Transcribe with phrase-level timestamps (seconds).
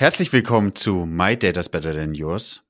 [0.00, 2.62] Herzlich willkommen zu My Data's Better Than Yours,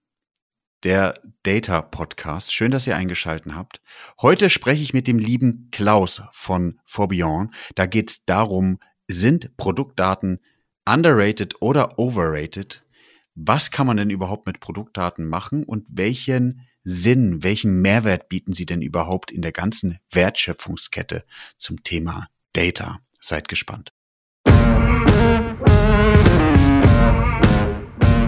[0.82, 2.54] der Data Podcast.
[2.54, 3.82] Schön, dass ihr eingeschalten habt.
[4.22, 7.52] Heute spreche ich mit dem lieben Klaus von Forbion.
[7.74, 8.78] Da geht es darum,
[9.08, 10.40] sind Produktdaten
[10.88, 12.86] underrated oder overrated?
[13.34, 18.64] Was kann man denn überhaupt mit Produktdaten machen und welchen Sinn, welchen Mehrwert bieten sie
[18.64, 21.26] denn überhaupt in der ganzen Wertschöpfungskette
[21.58, 23.00] zum Thema Data?
[23.20, 23.92] Seid gespannt.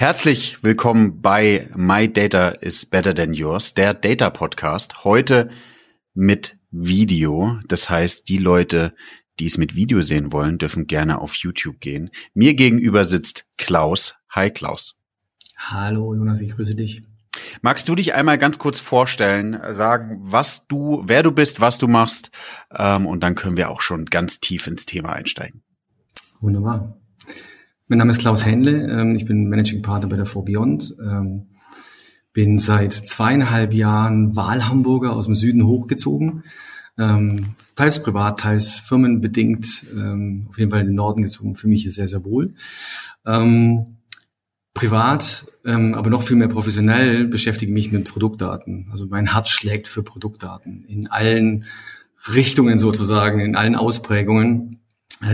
[0.00, 5.04] Herzlich willkommen bei My Data is Better Than Yours, der Data Podcast.
[5.04, 5.50] Heute
[6.14, 7.60] mit Video.
[7.68, 8.94] Das heißt, die Leute,
[9.38, 12.08] die es mit Video sehen wollen, dürfen gerne auf YouTube gehen.
[12.32, 14.14] Mir gegenüber sitzt Klaus.
[14.30, 14.96] Hi Klaus.
[15.58, 17.02] Hallo Jonas, ich grüße dich.
[17.60, 21.88] Magst du dich einmal ganz kurz vorstellen, sagen, was du, wer du bist, was du
[21.88, 22.30] machst,
[22.74, 25.62] ähm, und dann können wir auch schon ganz tief ins Thema einsteigen.
[26.40, 26.99] Wunderbar.
[27.90, 30.94] Mein Name ist Klaus Händle, ähm, ich bin Managing Partner bei der Beyond.
[31.04, 31.48] Ähm,
[32.32, 36.44] bin seit zweieinhalb Jahren Wahlhamburger aus dem Süden hochgezogen,
[36.96, 39.86] ähm, teils privat, teils firmenbedingt,
[40.48, 41.56] auf jeden Fall in den Norden gezogen.
[41.56, 42.54] Für mich ist sehr, sehr wohl.
[44.72, 48.86] privat, aber noch viel mehr professionell beschäftige mich mit Produktdaten.
[48.92, 51.64] Also mein Herz schlägt für Produktdaten in allen
[52.32, 54.80] Richtungen sozusagen, in allen Ausprägungen.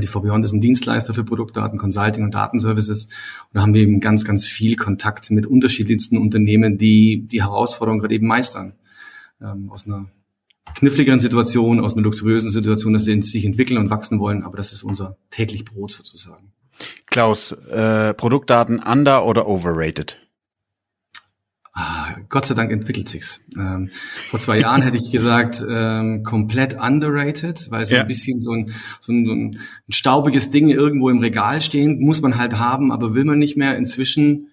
[0.03, 3.05] Die VBHond ist ein Dienstleister für Produktdaten, Consulting und Datenservices.
[3.07, 8.01] Und da haben wir eben ganz, ganz viel Kontakt mit unterschiedlichsten Unternehmen, die die Herausforderungen
[8.01, 8.73] gerade eben meistern.
[9.41, 10.06] Ähm, aus einer
[10.75, 14.43] kniffligeren Situation, aus einer luxuriösen Situation, dass sie sich entwickeln und wachsen wollen.
[14.43, 16.53] Aber das ist unser täglich Brot sozusagen.
[17.06, 20.19] Klaus, äh, Produktdaten under oder overrated?
[21.78, 23.44] Ah, Gott sei Dank entwickelt sich's.
[23.54, 23.91] Ähm,
[24.31, 28.00] vor zwei Jahren hätte ich gesagt, ähm, komplett underrated, weil so ja.
[28.00, 29.59] ein bisschen so ein, so, ein, so ein
[29.91, 33.76] staubiges Ding irgendwo im Regal stehen, muss man halt haben, aber will man nicht mehr.
[33.76, 34.48] Inzwischen,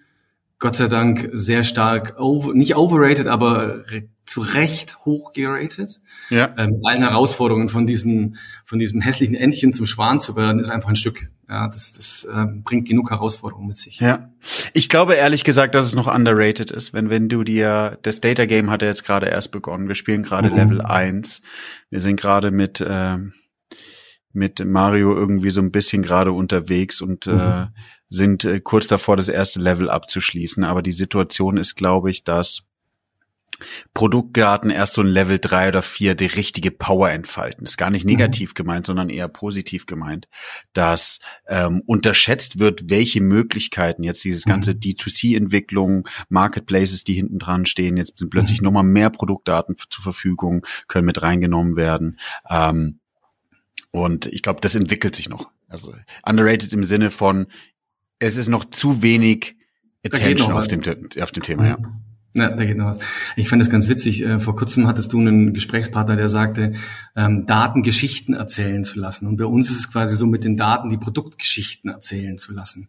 [0.58, 3.82] Gott sei Dank, sehr stark, over, nicht overrated, aber
[4.24, 6.00] zu Recht hoch geratet.
[6.30, 6.54] Ja.
[6.56, 10.88] Ähm, allen Herausforderungen von diesem, von diesem hässlichen Entchen zum Schwan zu werden, ist einfach
[10.88, 11.30] ein Stück.
[11.48, 14.00] Ja, das, das äh, bringt genug Herausforderungen mit sich.
[14.00, 14.30] Ja.
[14.72, 18.46] Ich glaube ehrlich gesagt, dass es noch underrated ist, wenn, wenn du dir, das Data
[18.46, 19.88] Game hat ja jetzt gerade erst begonnen.
[19.88, 20.56] Wir spielen gerade mhm.
[20.56, 21.42] Level 1.
[21.90, 23.18] Wir sind gerade mit, äh,
[24.32, 27.40] mit Mario irgendwie so ein bisschen gerade unterwegs und äh, mhm.
[27.40, 27.66] äh,
[28.08, 30.64] sind äh, kurz davor, das erste Level abzuschließen.
[30.64, 32.66] Aber die Situation ist, glaube ich, dass
[33.92, 37.64] Produktgarten erst so ein Level drei oder vier die richtige Power entfalten.
[37.64, 38.54] Ist gar nicht negativ mhm.
[38.54, 40.28] gemeint, sondern eher positiv gemeint,
[40.72, 44.80] dass ähm, unterschätzt wird, welche Möglichkeiten jetzt dieses ganze mhm.
[44.80, 48.66] D2C-Entwicklung, Marketplaces, die hinten dran stehen, jetzt sind plötzlich mhm.
[48.66, 52.18] nochmal mehr Produktdaten zur Verfügung, können mit reingenommen werden.
[52.48, 52.98] Ähm,
[53.90, 55.50] und ich glaube, das entwickelt sich noch.
[55.68, 55.94] Also
[56.24, 57.46] underrated im Sinne von,
[58.18, 59.56] es ist noch zu wenig
[60.04, 61.78] Attention auf dem, auf dem Thema, ja.
[62.36, 62.98] Ja, da geht noch was.
[63.36, 64.24] Ich fand das ganz witzig.
[64.24, 66.72] Äh, vor kurzem hattest du einen Gesprächspartner, der sagte,
[67.14, 69.28] ähm, Daten Geschichten erzählen zu lassen.
[69.28, 72.88] Und bei uns ist es quasi so, mit den Daten die Produktgeschichten erzählen zu lassen.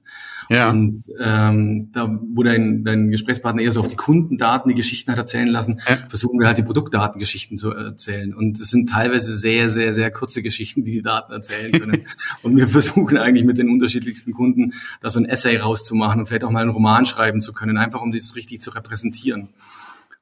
[0.50, 0.70] Ja.
[0.70, 5.18] Und ähm, da, wo dein, dein Gesprächspartner eher so auf die Kundendaten die Geschichten hat
[5.18, 5.98] erzählen lassen, ja.
[6.10, 8.34] versuchen wir halt die Produktdatengeschichten zu erzählen.
[8.34, 12.06] Und es sind teilweise sehr, sehr, sehr kurze Geschichten, die die Daten erzählen können.
[12.42, 16.44] und wir versuchen eigentlich mit den unterschiedlichsten Kunden da so ein Essay rauszumachen und vielleicht
[16.44, 19.34] auch mal einen Roman schreiben zu können, einfach um das richtig zu repräsentieren.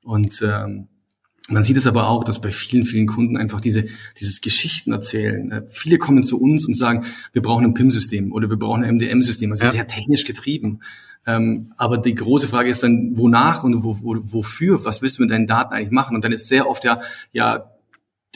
[0.03, 0.87] Und ähm,
[1.49, 3.85] man sieht es aber auch, dass bei vielen, vielen Kunden einfach diese,
[4.19, 5.51] dieses Geschichten erzählen.
[5.51, 8.95] Äh, viele kommen zu uns und sagen, wir brauchen ein PIM-System oder wir brauchen ein
[8.95, 9.49] MDM-System.
[9.49, 9.67] Das ja.
[9.67, 10.79] ist sehr technisch getrieben.
[11.25, 14.85] Ähm, aber die große Frage ist dann, wonach und wo, wo, wofür?
[14.85, 16.15] Was willst du mit deinen Daten eigentlich machen?
[16.15, 16.99] Und dann ist sehr oft ja,
[17.31, 17.69] ja,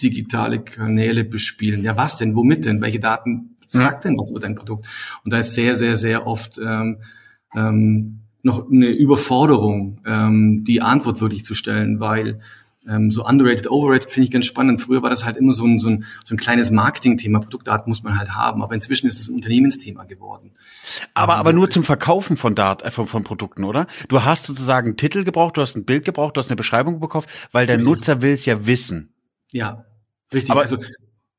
[0.02, 1.84] digitale Kanäle bespielen.
[1.84, 2.36] Ja, was denn?
[2.36, 2.82] Womit denn?
[2.82, 4.10] Welche Daten sagt ja.
[4.10, 4.86] denn was über dein Produkt?
[5.24, 7.00] Und da ist sehr, sehr, sehr oft ähm,
[7.56, 12.40] ähm, noch eine Überforderung, ähm, die Antwort wirklich zu stellen, weil
[12.88, 14.82] ähm, so underrated, overrated finde ich ganz spannend.
[14.82, 17.40] Früher war das halt immer so ein, so ein, so ein kleines Marketing-Thema.
[17.40, 20.52] Produktdaten muss man halt haben, aber inzwischen ist es ein Unternehmensthema geworden.
[21.14, 23.88] Aber, aber nur zum Verkaufen von Daten, äh, von, von Produkten, oder?
[24.08, 27.00] Du hast sozusagen einen Titel gebraucht, du hast ein Bild gebraucht, du hast eine Beschreibung
[27.00, 29.14] bekommen, weil der Nutzer will es ja wissen.
[29.52, 29.86] Ja,
[30.34, 30.52] richtig.
[30.52, 30.78] Aber, also,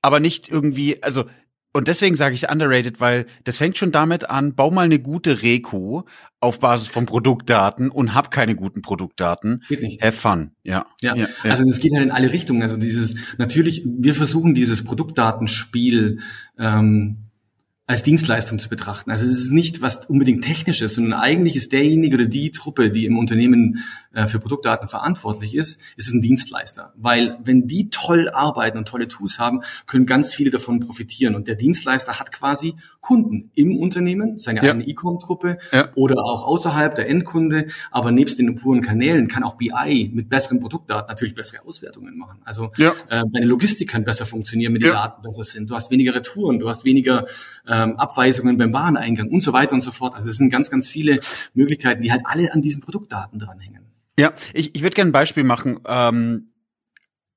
[0.03, 1.25] aber nicht irgendwie, also
[1.73, 5.43] und deswegen sage ich underrated, weil das fängt schon damit an, bau mal eine gute
[5.43, 6.03] Reku
[6.41, 9.63] auf Basis von Produktdaten und hab keine guten Produktdaten.
[9.69, 10.03] Geht nicht.
[10.03, 10.87] Have fun, ja.
[11.03, 12.63] Ja, ja, also das geht halt in alle Richtungen.
[12.63, 16.21] Also dieses, natürlich, wir versuchen dieses Produktdatenspiel
[16.59, 17.28] ähm,
[17.89, 19.11] als Dienstleistung zu betrachten.
[19.11, 23.07] Also es ist nicht was unbedingt technisches, sondern eigentlich ist derjenige oder die Truppe, die
[23.07, 23.83] im Unternehmen
[24.13, 26.93] äh, für Produktdaten verantwortlich ist, ist es ein Dienstleister.
[26.97, 31.35] Weil wenn die toll arbeiten und tolle Tools haben, können ganz viele davon profitieren.
[31.35, 34.73] Und der Dienstleister hat quasi Kunden im Unternehmen, seine ja.
[34.73, 35.89] eigene E-Com-Truppe ja.
[35.95, 37.69] oder auch außerhalb der Endkunde.
[37.91, 42.41] Aber nebst den puren Kanälen kann auch BI mit besseren Produktdaten natürlich bessere Auswertungen machen.
[42.45, 42.91] Also ja.
[43.09, 45.71] äh, deine Logistik kann besser funktionieren, wenn die Daten besser sind.
[45.71, 47.27] Du hast weniger Retouren, du hast weniger
[47.79, 50.15] ähm, Abweisungen beim Wareneingang und so weiter und so fort.
[50.15, 51.21] Also es sind ganz, ganz viele
[51.55, 53.87] Möglichkeiten, die halt alle an diesen Produktdaten dranhängen.
[54.19, 55.79] Ja, ich, ich würde gerne ein Beispiel machen.
[55.87, 56.49] Ähm,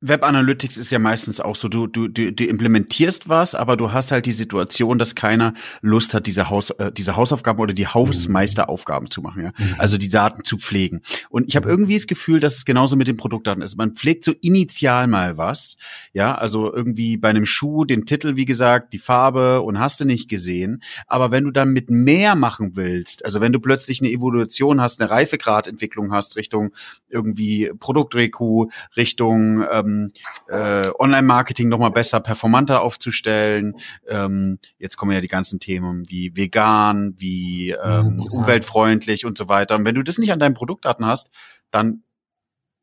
[0.03, 3.91] Web Analytics ist ja meistens auch so, du, du, du, du implementierst was, aber du
[3.91, 7.85] hast halt die Situation, dass keiner Lust hat, diese, Haus, äh, diese Hausaufgaben oder die
[7.85, 9.51] Hausmeisteraufgaben zu machen, ja.
[9.55, 9.75] Mhm.
[9.77, 11.01] Also die Daten zu pflegen.
[11.29, 13.77] Und ich habe irgendwie das Gefühl, dass es genauso mit den Produktdaten ist.
[13.77, 15.77] Man pflegt so initial mal was,
[16.13, 20.05] ja, also irgendwie bei einem Schuh den Titel, wie gesagt, die Farbe und hast du
[20.05, 20.81] nicht gesehen.
[21.05, 24.99] Aber wenn du dann mit mehr machen willst, also wenn du plötzlich eine Evolution hast,
[24.99, 26.73] eine Reifegradentwicklung hast Richtung
[27.07, 30.11] irgendwie Produktreku, Richtung ähm, ähm,
[30.47, 33.75] äh, Online-Marketing noch mal besser, performanter aufzustellen.
[34.07, 39.49] Ähm, jetzt kommen ja die ganzen Themen wie vegan, wie ähm, ja, umweltfreundlich und so
[39.49, 39.75] weiter.
[39.75, 41.29] Und wenn du das nicht an deinen Produktdaten hast,
[41.69, 42.03] dann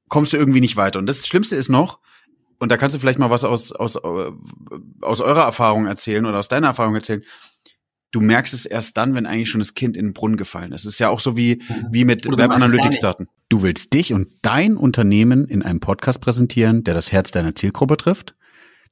[0.09, 0.99] kommst du irgendwie nicht weiter.
[0.99, 1.99] Und das Schlimmste ist noch,
[2.59, 4.33] und da kannst du vielleicht mal was aus, aus, äh,
[5.01, 7.23] aus eurer Erfahrung erzählen oder aus deiner Erfahrung erzählen
[8.13, 10.85] du merkst es erst dann, wenn eigentlich schon das Kind in den Brunnen gefallen ist.
[10.85, 11.87] Es ist ja auch so wie, mhm.
[11.91, 13.29] wie mit Web Analytics Daten.
[13.49, 17.97] Du willst dich und dein Unternehmen in einem Podcast präsentieren, der das Herz deiner Zielgruppe
[17.97, 18.35] trifft?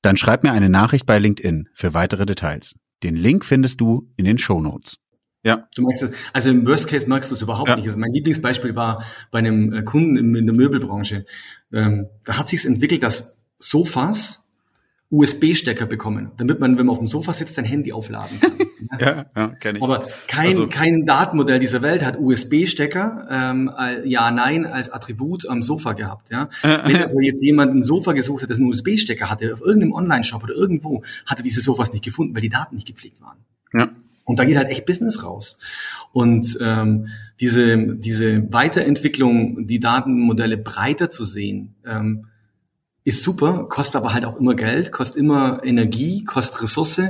[0.03, 2.75] Dann schreib mir eine Nachricht bei LinkedIn für weitere Details.
[3.03, 4.99] Den Link findest du in den Show Notes.
[5.43, 5.69] Ja.
[5.77, 7.77] Du merkst es, also im Worst Case merkst du es überhaupt ja.
[7.77, 7.87] nicht.
[7.87, 11.25] Also mein Lieblingsbeispiel war bei einem äh, Kunden in der Möbelbranche.
[11.73, 14.45] Ähm, da hat sich entwickelt, dass Sofas
[15.11, 18.53] USB-Stecker bekommen, damit man, wenn man auf dem Sofa sitzt, sein Handy aufladen kann.
[19.00, 19.85] ja, ja kenne ich.
[19.85, 23.70] Aber kein, also, kein Datenmodell dieser Welt hat USB-Stecker, ähm,
[24.05, 26.31] ja, nein, als Attribut am Sofa gehabt.
[26.31, 26.49] Ja?
[26.62, 30.43] Wenn also jetzt jemand ein Sofa gesucht hat, das einen USB-Stecker hatte, auf irgendeinem Online-Shop
[30.43, 33.38] oder irgendwo, hatte diese Sofas nicht gefunden, weil die Daten nicht gepflegt waren.
[33.75, 33.91] Ja.
[34.25, 35.61] Und da geht halt echt Business raus.
[36.12, 37.06] Und ähm,
[37.38, 42.26] diese, diese Weiterentwicklung, die Datenmodelle breiter zu sehen, ähm,
[43.06, 47.03] ist super, kostet aber halt auch immer Geld, kostet immer Energie, kostet Ressource,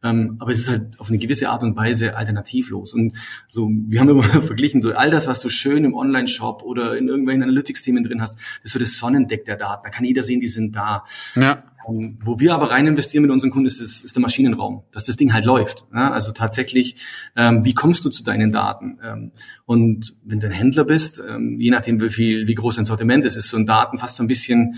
[0.00, 2.94] ähm, aber es ist halt auf eine gewisse Art und Weise alternativlos.
[2.94, 3.16] Und
[3.48, 7.08] so, wir haben immer verglichen, so all das, was du schön im Online-Shop oder in
[7.08, 9.82] irgendwelchen Analytics-Themen drin hast, das ist so das Sonnendeck der Daten.
[9.82, 11.04] Da kann jeder sehen, die sind da.
[11.34, 11.64] Ja.
[11.88, 15.02] Ähm, wo wir aber rein investieren mit unseren Kunden, ist, ist, ist der Maschinenraum, dass
[15.02, 15.84] das Ding halt läuft.
[15.92, 16.12] Ja?
[16.12, 16.94] Also tatsächlich,
[17.34, 19.00] ähm, wie kommst du zu deinen Daten?
[19.02, 19.32] Ähm,
[19.66, 23.24] und wenn du ein Händler bist, ähm, je nachdem, wie viel, wie groß dein Sortiment
[23.24, 24.76] ist, ist so ein Daten fast so ein bisschen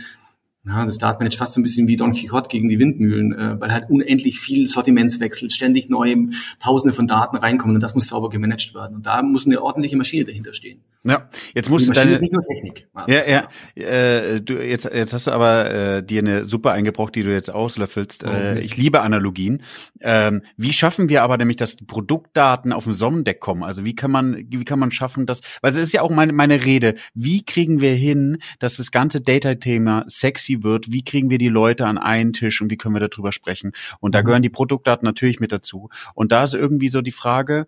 [0.64, 3.72] ja, das Datenmanagement fast so ein bisschen wie Don Quixote gegen die Windmühlen, äh, weil
[3.72, 6.28] halt unendlich viel Sortimentswechsel, ständig neue
[6.60, 8.96] Tausende von Daten reinkommen und das muss sauber gemanagt werden.
[8.96, 10.80] Und da muss eine ordentliche Maschine dahinter stehen.
[11.04, 12.16] Ja, jetzt musst du deine.
[12.16, 12.86] Nicht nur Technik.
[13.08, 13.48] Ja, ja.
[13.74, 17.50] Äh, du jetzt jetzt hast du aber äh, dir eine Suppe eingebrockt, die du jetzt
[17.50, 18.24] auslöffelst.
[18.24, 19.64] Oh, äh, ich liebe Analogien.
[20.00, 23.64] Ähm, wie schaffen wir aber nämlich, dass Produktdaten auf dem Sonnendeck kommen?
[23.64, 25.40] Also wie kann man wie kann man schaffen, dass?
[25.60, 26.94] Weil es ist ja auch meine meine Rede.
[27.14, 30.92] Wie kriegen wir hin, dass das ganze Data-Thema sexy wird?
[30.92, 33.72] Wie kriegen wir die Leute an einen Tisch und wie können wir darüber sprechen?
[33.98, 34.26] Und da mhm.
[34.26, 35.88] gehören die Produktdaten natürlich mit dazu.
[36.14, 37.66] Und da ist irgendwie so die Frage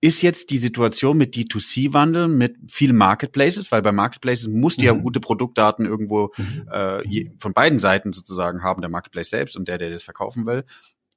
[0.00, 4.86] ist jetzt die Situation mit D2C-Wandel, mit vielen Marketplaces, weil bei Marketplaces musst du mhm.
[4.86, 6.68] ja gute Produktdaten irgendwo mhm.
[6.72, 10.46] äh, je, von beiden Seiten sozusagen haben, der Marketplace selbst und der, der das verkaufen
[10.46, 10.64] will.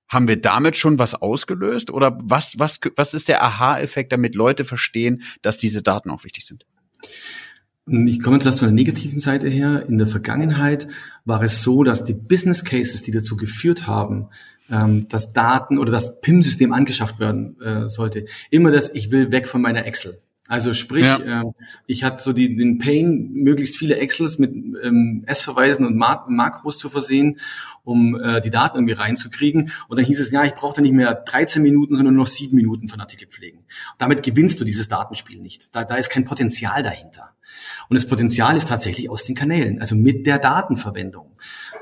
[0.09, 4.65] Haben wir damit schon was ausgelöst oder was, was, was ist der Aha-Effekt, damit Leute
[4.65, 6.65] verstehen, dass diese Daten auch wichtig sind?
[7.85, 9.85] Ich komme jetzt erst von der negativen Seite her.
[9.87, 10.87] In der Vergangenheit
[11.25, 14.29] war es so, dass die Business Cases, die dazu geführt haben,
[14.69, 18.25] ähm, dass Daten oder das PIM-System angeschafft werden äh, sollte.
[18.49, 20.17] Immer das, ich will weg von meiner Excel.
[20.47, 21.41] Also sprich, ja.
[21.41, 21.45] äh,
[21.85, 26.77] ich hatte so die, den Pain, möglichst viele Excels mit ähm, S-Verweisen und Mak Makros
[26.77, 27.39] zu versehen,
[27.83, 29.71] um äh, die Daten irgendwie reinzukriegen.
[29.87, 32.31] Und dann hieß es, ja, ich brauche da nicht mehr 13 Minuten, sondern nur noch
[32.31, 33.59] sieben Minuten von Artikel pflegen.
[33.59, 33.67] Und
[33.99, 35.73] damit gewinnst du dieses Datenspiel nicht.
[35.75, 37.32] Da, da ist kein Potenzial dahinter.
[37.89, 41.33] Und das Potenzial ist tatsächlich aus den Kanälen, also mit der Datenverwendung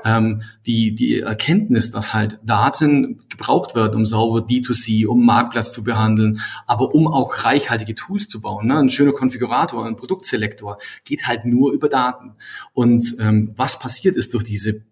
[0.04, 5.84] ähm, die, die Erkenntnis, dass halt Daten gebraucht werden, um sauber D2C, um Marktplatz zu
[5.84, 8.66] behandeln, aber um auch reichhaltige Tools zu bauen.
[8.66, 8.78] Ne?
[8.78, 12.32] Ein schöner Konfigurator, ein Produktselektor geht halt nur über Daten.
[12.72, 14.82] Und ähm, was passiert ist durch diese,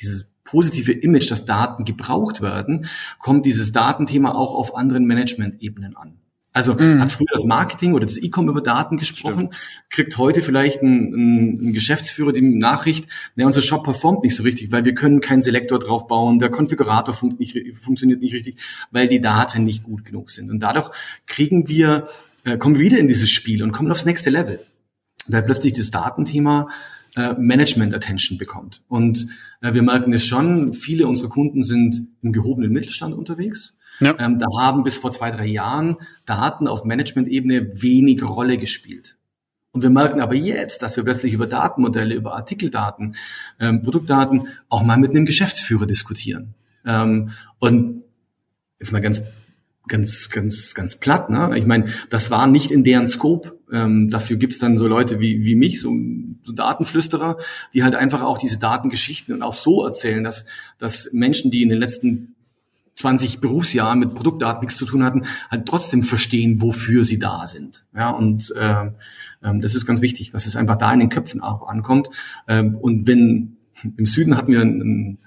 [0.00, 2.86] diese positive Image, dass Daten gebraucht werden,
[3.18, 6.19] kommt dieses Datenthema auch auf anderen Management-Ebenen an.
[6.52, 7.00] Also mhm.
[7.00, 9.88] hat früher das Marketing oder das E-Com über Daten gesprochen, Stimmt.
[9.88, 14.72] kriegt heute vielleicht ein, ein, Geschäftsführer die Nachricht, ne, unser Shop performt nicht so richtig,
[14.72, 18.56] weil wir können keinen Selektor drauf bauen, der Konfigurator fun nicht, funktioniert nicht richtig,
[18.90, 20.50] weil die Daten nicht gut genug sind.
[20.50, 20.90] Und dadurch
[21.26, 22.06] kriegen wir,
[22.42, 24.58] äh, kommen wir wieder in dieses Spiel und kommen aufs nächste Level,
[25.28, 26.68] weil plötzlich das Datenthema
[27.14, 28.82] äh, Management Attention bekommt.
[28.88, 29.28] Und
[29.60, 34.16] äh, wir merken es schon, viele unserer Kunden sind im gehobenen Mittelstand unterwegs ja.
[34.18, 39.16] Ähm, da haben bis vor zwei, drei Jahren Daten auf Management-Ebene wenig Rolle gespielt.
[39.72, 43.14] Und wir merken aber jetzt, dass wir plötzlich über Datenmodelle, über Artikeldaten,
[43.60, 46.54] ähm, Produktdaten auch mal mit einem Geschäftsführer diskutieren.
[46.84, 47.30] Ähm,
[47.60, 48.02] und
[48.80, 49.30] jetzt mal ganz,
[49.86, 51.30] ganz, ganz, ganz platt.
[51.30, 51.56] Ne?
[51.56, 53.58] Ich meine, das war nicht in deren Scope.
[53.70, 55.94] Ähm, dafür gibt's dann so Leute wie, wie mich, so,
[56.42, 57.36] so Datenflüsterer,
[57.72, 60.46] die halt einfach auch diese Datengeschichten und auch so erzählen, dass,
[60.78, 62.34] dass Menschen, die in den letzten
[62.94, 67.84] 20 Berufsjahren mit Produktdaten nichts zu tun hatten, halt trotzdem verstehen, wofür sie da sind.
[67.94, 71.40] Ja, und äh, äh, das ist ganz wichtig, dass es einfach da in den Köpfen
[71.40, 72.08] auch ankommt.
[72.46, 73.56] Ähm, und wenn
[73.96, 75.18] im Süden hatten wir ein,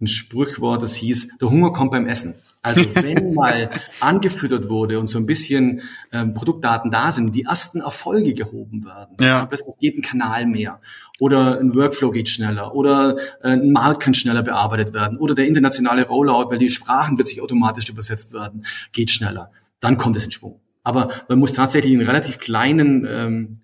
[0.00, 2.34] ein Sprichwort, das hieß, der Hunger kommt beim Essen.
[2.62, 7.80] Also wenn mal angefüttert wurde und so ein bisschen ähm, Produktdaten da sind, die ersten
[7.80, 9.46] Erfolge gehoben werden, ja.
[9.50, 10.80] es geht ein Kanal mehr
[11.20, 15.46] oder ein Workflow geht schneller oder äh, ein Markt kann schneller bearbeitet werden oder der
[15.46, 19.50] internationale Rollout, weil die Sprachen plötzlich automatisch übersetzt werden, geht schneller.
[19.80, 20.60] Dann kommt es in Schwung.
[20.82, 23.60] Aber man muss tatsächlich einen relativ kleinen ähm,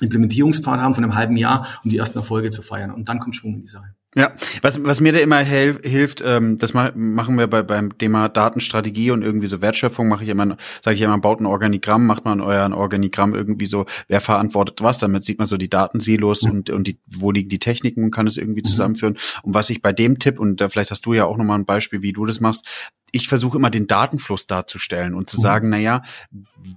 [0.00, 2.90] Implementierungspfad haben von einem halben Jahr, um die ersten Erfolge zu feiern.
[2.90, 3.94] Und dann kommt Schwung in die Sache.
[4.16, 7.98] Ja, was, was mir da immer hel hilft, ähm, das ma machen wir bei, beim
[7.98, 12.06] Thema Datenstrategie und irgendwie so Wertschöpfung, mache ich immer, sage ich immer, baut ein Organigramm,
[12.06, 16.42] macht man euer Organigramm irgendwie so, wer verantwortet was, damit sieht man so die Datensilos
[16.42, 16.50] mhm.
[16.50, 18.66] und, und die, wo liegen die Techniken und kann es irgendwie mhm.
[18.66, 19.16] zusammenführen.
[19.42, 21.66] Und was ich bei dem Tipp, und da vielleicht hast du ja auch nochmal ein
[21.66, 22.66] Beispiel, wie du das machst,
[23.10, 25.42] ich versuche immer den Datenfluss darzustellen und zu mhm.
[25.42, 26.02] sagen, na ja,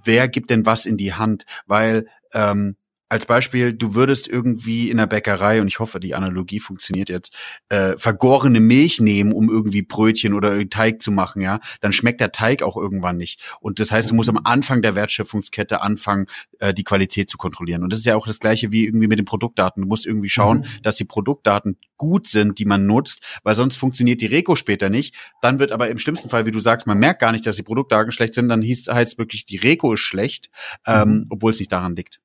[0.04, 1.46] wer gibt denn was in die Hand?
[1.66, 2.76] Weil ähm,
[3.08, 7.34] als Beispiel, du würdest irgendwie in der Bäckerei, und ich hoffe, die Analogie funktioniert jetzt,
[7.68, 12.32] äh, vergorene Milch nehmen, um irgendwie Brötchen oder Teig zu machen, ja, dann schmeckt der
[12.32, 13.40] Teig auch irgendwann nicht.
[13.60, 16.26] Und das heißt, du musst am Anfang der Wertschöpfungskette anfangen,
[16.58, 17.82] äh, die Qualität zu kontrollieren.
[17.82, 19.82] Und das ist ja auch das Gleiche wie irgendwie mit den Produktdaten.
[19.82, 20.82] Du musst irgendwie schauen, mhm.
[20.82, 25.14] dass die Produktdaten gut sind, die man nutzt, weil sonst funktioniert die Reko später nicht.
[25.40, 27.62] Dann wird aber im schlimmsten Fall, wie du sagst, man merkt gar nicht, dass die
[27.62, 30.50] Produktdaten schlecht sind, dann hieß, heißt wirklich, die Reko ist schlecht,
[30.86, 31.26] ähm, mhm.
[31.30, 32.20] obwohl es nicht daran liegt.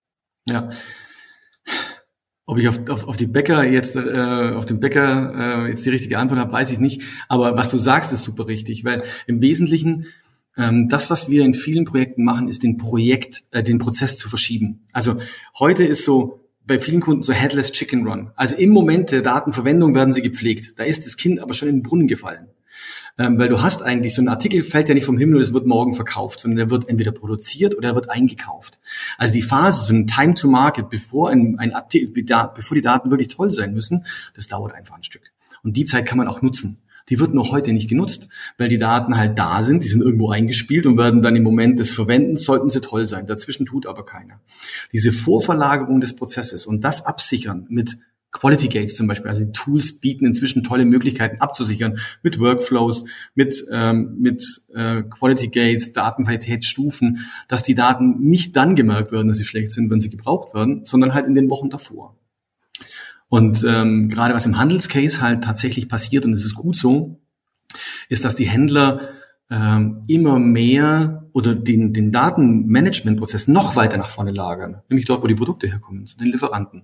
[0.49, 0.69] Ja.
[2.45, 5.89] Ob ich auf, auf, auf die Bäcker jetzt, äh, auf den Bäcker äh, jetzt die
[5.89, 7.01] richtige Antwort habe, weiß ich nicht.
[7.29, 10.07] Aber was du sagst, ist super richtig, weil im Wesentlichen
[10.57, 14.29] ähm, das, was wir in vielen Projekten machen, ist den Projekt, äh, den Prozess zu
[14.29, 14.85] verschieben.
[14.91, 15.15] Also
[15.57, 18.31] heute ist so bei vielen Kunden so Headless Chicken Run.
[18.35, 20.79] Also im Moment der Datenverwendung werden sie gepflegt.
[20.79, 22.47] Da ist das Kind aber schon in den Brunnen gefallen.
[23.19, 25.53] Ähm, weil du hast eigentlich, so ein Artikel fällt ja nicht vom Himmel und es
[25.53, 28.79] wird morgen verkauft, sondern der wird entweder produziert oder er wird eingekauft.
[29.19, 32.23] Also die Phase, so ein Time to Market, bevor ein, ein Artikel,
[32.55, 34.05] bevor die Daten wirklich toll sein müssen,
[34.35, 35.31] das dauert einfach ein Stück.
[35.63, 36.79] Und die Zeit kann man auch nutzen.
[37.09, 40.29] Die wird noch heute nicht genutzt, weil die Daten halt da sind, die sind irgendwo
[40.29, 43.27] eingespielt und werden dann im Moment des Verwendens, sollten sie toll sein.
[43.27, 44.39] Dazwischen tut aber keiner.
[44.93, 47.97] Diese Vorverlagerung des Prozesses und das absichern mit
[48.33, 53.63] Quality Gates zum Beispiel, also die Tools bieten inzwischen tolle Möglichkeiten abzusichern mit Workflows, mit,
[53.71, 59.45] ähm, mit äh, Quality Gates, Datenqualitätsstufen, dass die Daten nicht dann gemerkt werden, dass sie
[59.45, 62.17] schlecht sind, wenn sie gebraucht werden, sondern halt in den Wochen davor.
[63.29, 67.19] Und ähm, gerade was im Handelscase halt tatsächlich passiert, und es ist gut so,
[68.09, 69.09] ist, dass die Händler
[69.49, 75.27] ähm, immer mehr oder den, den Datenmanagementprozess noch weiter nach vorne lagern, nämlich dort, wo
[75.27, 76.83] die Produkte herkommen, zu den Lieferanten.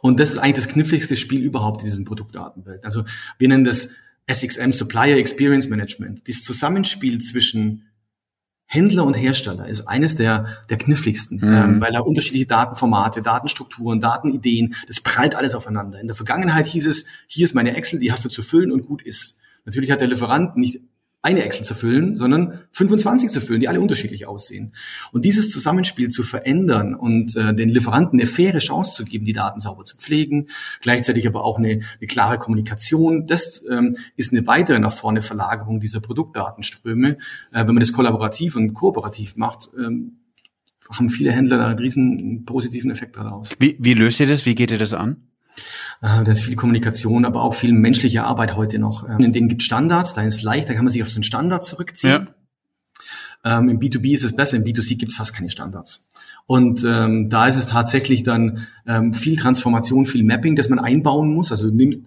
[0.00, 2.84] Und das ist eigentlich das kniffligste Spiel überhaupt in diesem Produktdatenwelt.
[2.84, 3.04] Also
[3.38, 3.90] wir nennen das
[4.30, 6.28] SXM, Supplier Experience Management.
[6.28, 7.84] Das Zusammenspiel zwischen
[8.66, 11.54] Händler und Hersteller ist eines der, der kniffligsten, mhm.
[11.54, 16.00] ähm, weil da unterschiedliche Datenformate, Datenstrukturen, Datenideen, das prallt alles aufeinander.
[16.00, 18.86] In der Vergangenheit hieß es, hier ist meine Excel, die hast du zu füllen und
[18.86, 19.40] gut ist.
[19.64, 20.80] Natürlich hat der Lieferant nicht
[21.24, 24.74] eine Excel zu füllen, sondern 25 zu füllen, die alle unterschiedlich aussehen.
[25.10, 29.32] Und dieses Zusammenspiel zu verändern und äh, den Lieferanten eine faire Chance zu geben, die
[29.32, 30.48] Daten sauber zu pflegen,
[30.82, 35.80] gleichzeitig aber auch eine, eine klare Kommunikation, das ähm, ist eine weitere nach vorne Verlagerung
[35.80, 37.12] dieser Produktdatenströme.
[37.12, 37.16] Äh,
[37.52, 40.18] wenn man das kollaborativ und kooperativ macht, ähm,
[40.90, 43.48] haben viele Händler da einen riesen positiven Effekt daraus.
[43.58, 44.44] Wie, wie löst ihr das?
[44.44, 45.16] Wie geht ihr das an?
[46.02, 49.08] Äh, da ist viel Kommunikation, aber auch viel menschliche Arbeit heute noch.
[49.08, 51.16] Ähm, in denen gibt Standards, da ist es leicht, da kann man sich auf so
[51.16, 52.28] einen Standard zurückziehen.
[53.44, 53.58] Ja.
[53.58, 56.10] Ähm, Im B2B ist es besser, im B2C gibt es fast keine Standards.
[56.46, 61.32] Und ähm, da ist es tatsächlich dann ähm, viel Transformation, viel Mapping, das man einbauen
[61.32, 61.50] muss.
[61.50, 61.98] Also nimmt,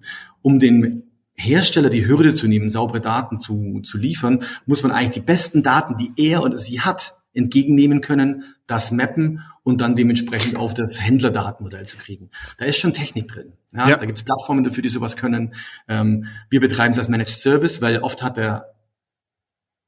[0.42, 5.12] um den Hersteller die Hürde zu nehmen, saubere Daten zu, zu liefern, muss man eigentlich
[5.12, 10.58] die besten Daten, die er oder sie hat, entgegennehmen können, das mappen und dann dementsprechend
[10.58, 12.29] auf das Händlerdatenmodell zu kriegen.
[12.58, 13.53] Da ist schon Technik drin.
[13.74, 13.98] Ja, ja.
[13.98, 15.53] Da gibt es Plattformen dafür, die sowas können.
[15.88, 18.74] Ähm, wir betreiben es als Managed Service, weil oft hat der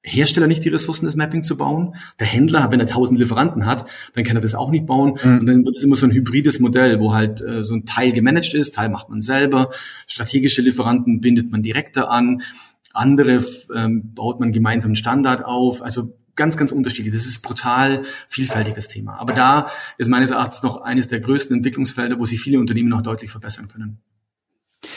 [0.02, 1.96] Hersteller nicht die Ressourcen, das Mapping zu bauen.
[2.20, 5.18] Der Händler, wenn er tausend Lieferanten hat, dann kann er das auch nicht bauen.
[5.22, 5.40] Mhm.
[5.40, 8.12] Und dann wird es immer so ein hybrides Modell, wo halt äh, so ein Teil
[8.14, 9.72] gemanagt ist, Teil macht man selber.
[10.08, 12.42] Strategische Lieferanten bindet man direkter an.
[12.94, 13.44] Andere
[13.76, 15.82] ähm, baut man gemeinsam einen Standard auf.
[15.82, 17.14] Also ganz, ganz unterschiedlich.
[17.14, 19.20] Das ist brutal vielfältig, das Thema.
[19.20, 23.02] Aber da ist meines Erachtens noch eines der größten Entwicklungsfelder, wo sich viele Unternehmen noch
[23.02, 24.00] deutlich verbessern können.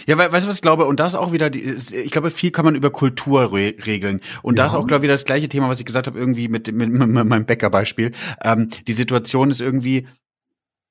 [0.06, 0.86] Ja, we weißt du, was ich glaube?
[0.86, 4.20] Und das auch wieder, die, ich glaube, viel kann man über Kultur re regeln.
[4.42, 4.62] Und ja.
[4.62, 6.72] da ist auch, glaube ich, wieder das gleiche Thema, was ich gesagt habe, irgendwie mit,
[6.72, 8.12] mit, mit, mit meinem Bäckerbeispiel.
[8.44, 10.06] Ähm, die Situation ist irgendwie,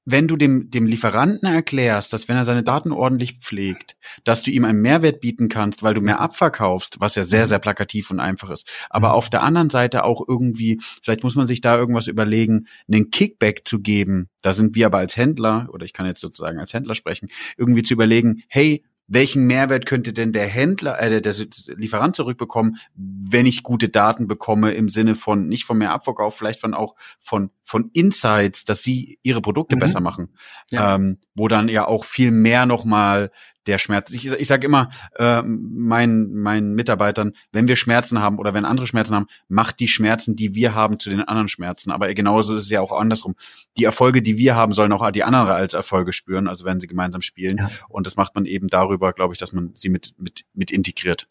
[0.06, 4.50] wenn du dem, dem Lieferanten erklärst, dass wenn er seine Daten ordentlich pflegt, dass du
[4.50, 7.46] ihm einen Mehrwert bieten kannst, weil du mehr abverkaufst, was ja sehr, mhm.
[7.48, 8.68] sehr plakativ und einfach ist.
[8.90, 9.14] Aber mhm.
[9.16, 13.68] auf der anderen Seite auch irgendwie, vielleicht muss man sich da irgendwas überlegen, einen Kickback
[13.68, 14.30] zu geben.
[14.42, 17.84] Da sind wir aber als Händler, oder ich kann jetzt sozusagen als Händler sprechen, irgendwie
[17.84, 21.36] zu überlegen, hey, welchen Mehrwert könnte denn der Händler, äh, der
[21.76, 26.62] Lieferant zurückbekommen, wenn ich gute Daten bekomme im Sinne von nicht von mehr Abverkauf, vielleicht
[26.62, 29.82] von auch von von Insights, dass sie ihre Produkte mhm.
[29.82, 30.30] besser machen,
[30.72, 30.96] ja.
[30.96, 33.32] ähm, wo dann ja auch viel mehr noch mal
[33.68, 34.12] der Schmerz.
[34.12, 38.88] Ich, ich sage immer äh, meinen meinen Mitarbeitern, wenn wir Schmerzen haben oder wenn andere
[38.88, 41.92] Schmerzen haben, macht die Schmerzen, die wir haben, zu den anderen Schmerzen.
[41.92, 43.36] Aber genauso ist es ja auch andersrum.
[43.78, 46.88] Die Erfolge, die wir haben, sollen auch die anderen als Erfolge spüren, also wenn sie
[46.88, 47.58] gemeinsam spielen.
[47.58, 47.70] Ja.
[47.90, 51.28] Und das macht man eben darüber, glaube ich, dass man sie mit mit mit integriert.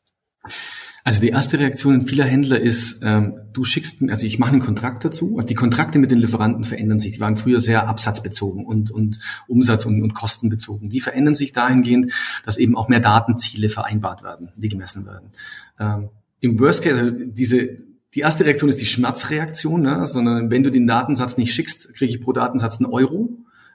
[1.04, 5.04] Also die erste Reaktion vieler Händler ist, ähm, du schickst, also ich mache einen Kontrakt
[5.04, 5.34] dazu.
[5.34, 7.14] Und die Kontrakte mit den Lieferanten verändern sich.
[7.14, 10.90] Die waren früher sehr absatzbezogen und, und Umsatz- und, und kostenbezogen.
[10.90, 12.12] Die verändern sich dahingehend,
[12.44, 15.30] dass eben auch mehr Datenziele vereinbart werden, die gemessen werden.
[15.78, 16.08] Ähm,
[16.40, 17.78] Im Worst Case, also diese,
[18.14, 20.06] die erste Reaktion ist die Schmerzreaktion, ne?
[20.06, 23.29] sondern wenn du den Datensatz nicht schickst, kriege ich pro Datensatz einen Euro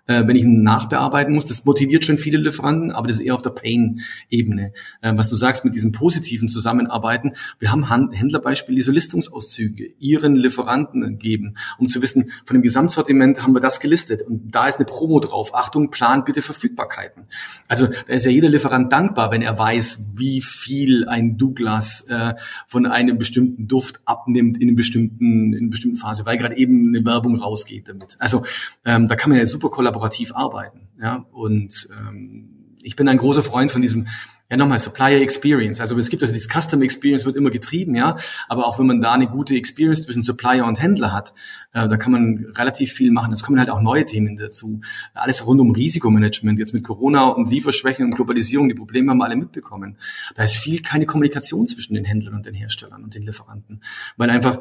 [0.08, 1.46] äh, wenn ich nachbearbeiten muss.
[1.46, 4.74] Das motiviert schon viele Lieferanten, aber das ist eher auf der Pain-Ebene.
[5.02, 7.34] Äh, was du sagst mit diesem positiven Zusammenarbeiten.
[7.60, 13.42] Wir haben Händlerbeispiele, die so Listungsauszüge ihren Lieferanten geben, um zu wissen, von dem Gesamtsortiment
[13.44, 15.56] haben wir das gelistet und da ist eine Promo drauf.
[15.56, 17.24] Achtung, plan bitte Verfügbarkeiten.
[17.68, 22.36] Also da ist ja jeder Lieferant dankbar, wenn er weiß, wie viel ein Douglas äh,
[22.68, 26.90] von einem bestimmten Duft abnimmt in, einem bestimmten, in einer bestimmten Phase, weil gerade eben
[26.90, 28.18] eine Werbung rausgeht damit.
[28.20, 28.44] Also
[28.84, 30.90] ähm, da kann man ja super kollabieren kollaborativ arbeiten.
[31.02, 31.26] Ja?
[31.32, 34.08] Und ähm, ich bin ein großer Freund von diesem
[34.48, 35.82] ja nochmal Supplier Experience.
[35.82, 38.16] Also es gibt also dieses Custom Experience wird immer getrieben, ja,
[38.48, 41.34] aber auch wenn man da eine gute Experience zwischen Supplier und Händler hat,
[41.74, 43.34] äh, da kann man relativ viel machen.
[43.34, 44.82] Es kommen halt auch neue Themen dazu.
[45.16, 49.26] Alles rund um Risikomanagement, jetzt mit Corona und Lieferschwächen und Globalisierung, die Probleme haben wir
[49.26, 49.98] alle mitbekommen.
[50.36, 53.82] Da ist viel keine Kommunikation zwischen den Händlern und den Herstellern und den Lieferanten,
[54.16, 54.60] weil einfach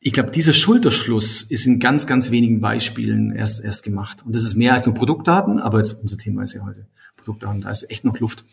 [0.00, 4.24] ich glaube, dieser Schulterschluss ist in ganz, ganz wenigen Beispielen erst, erst gemacht.
[4.24, 7.62] Und das ist mehr als nur Produktdaten, aber jetzt unser Thema ist ja heute Produktdaten.
[7.62, 8.44] Da ist echt noch Luft.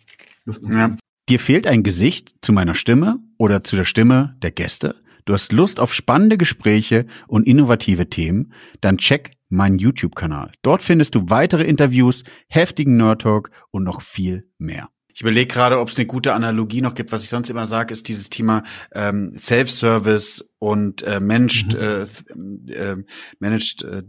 [0.45, 0.97] Luft noch ja.
[1.29, 4.95] Dir fehlt ein Gesicht zu meiner Stimme oder zu der Stimme der Gäste?
[5.25, 8.53] Du hast Lust auf spannende Gespräche und innovative Themen?
[8.81, 10.51] Dann check meinen YouTube-Kanal.
[10.61, 14.89] Dort findest du weitere Interviews, heftigen Nerd Talk und noch viel mehr.
[15.15, 17.13] Ich überlege gerade, ob es eine gute Analogie noch gibt.
[17.13, 22.65] Was ich sonst immer sage, ist dieses Thema ähm, Self-Service und äh, Managed, mhm.
[22.67, 23.03] äh, äh,
[23.39, 24.03] Managed äh,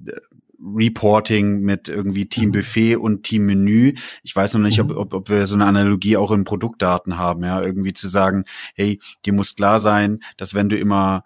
[0.61, 2.53] Reporting mit irgendwie Team mhm.
[2.53, 3.95] Buffet und Team Menü.
[4.25, 4.97] Ich weiß noch nicht, ob, mhm.
[4.97, 8.99] ob, ob wir so eine Analogie auch in Produktdaten haben, ja, irgendwie zu sagen, hey,
[9.25, 11.23] dir muss klar sein, dass wenn du immer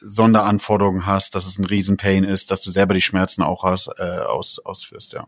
[0.00, 4.18] Sonderanforderungen hast, dass es ein Riesenpain ist, dass du selber die Schmerzen auch aus, äh,
[4.20, 5.26] aus, ausführst, ja.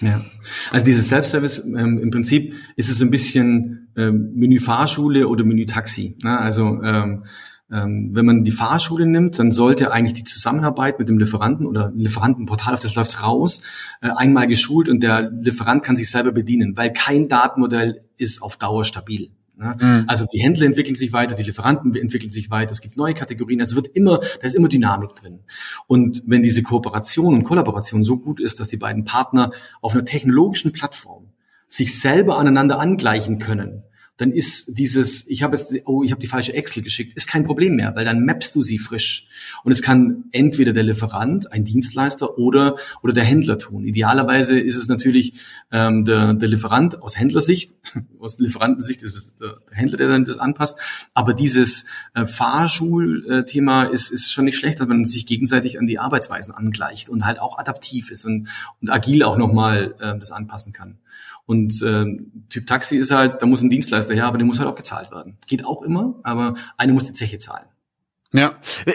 [0.00, 0.24] Ja,
[0.70, 6.16] also dieses Self-Service, ähm, im Prinzip ist es ein bisschen ähm, Menü-Fahrschule oder Menü-Taxi.
[6.22, 6.38] Ne?
[6.38, 7.24] Also ähm,
[7.70, 11.92] ähm, wenn man die Fahrschule nimmt, dann sollte eigentlich die Zusammenarbeit mit dem Lieferanten oder
[11.94, 13.60] Lieferantenportal, auf das läuft raus,
[14.00, 18.56] äh, einmal geschult und der Lieferant kann sich selber bedienen, weil kein Datenmodell ist auf
[18.56, 19.30] Dauer stabil.
[19.58, 19.76] Ne?
[19.80, 20.04] Mhm.
[20.06, 23.60] Also die Händler entwickeln sich weiter, die Lieferanten entwickeln sich weiter, es gibt neue Kategorien,
[23.60, 25.40] also wird immer, da ist immer Dynamik drin.
[25.88, 30.04] Und wenn diese Kooperation und Kollaboration so gut ist, dass die beiden Partner auf einer
[30.04, 31.30] technologischen Plattform
[31.66, 33.82] sich selber aneinander angleichen können,
[34.18, 37.44] dann ist dieses, ich habe jetzt, oh, ich habe die falsche Excel geschickt, ist kein
[37.44, 39.28] Problem mehr, weil dann mappst du sie frisch.
[39.62, 43.84] Und es kann entweder der Lieferant, ein Dienstleister oder, oder der Händler tun.
[43.84, 45.34] Idealerweise ist es natürlich
[45.70, 47.76] ähm, der, der Lieferant aus Händlersicht,
[48.18, 50.78] aus Lieferantensicht ist es der, der Händler, der dann das anpasst.
[51.14, 56.00] Aber dieses äh, Fahrschulthema ist, ist schon nicht schlecht, dass man sich gegenseitig an die
[56.00, 58.48] Arbeitsweisen angleicht und halt auch adaptiv ist und,
[58.80, 60.98] und agil auch nochmal äh, das anpassen kann.
[61.46, 62.04] Und äh,
[62.50, 65.10] Typ Taxi ist halt, da muss ein Dienstleister her, aber der muss halt auch gezahlt
[65.10, 65.38] werden.
[65.46, 67.66] Geht auch immer, aber eine muss die Zeche zahlen.
[68.34, 68.92] Ja, äh,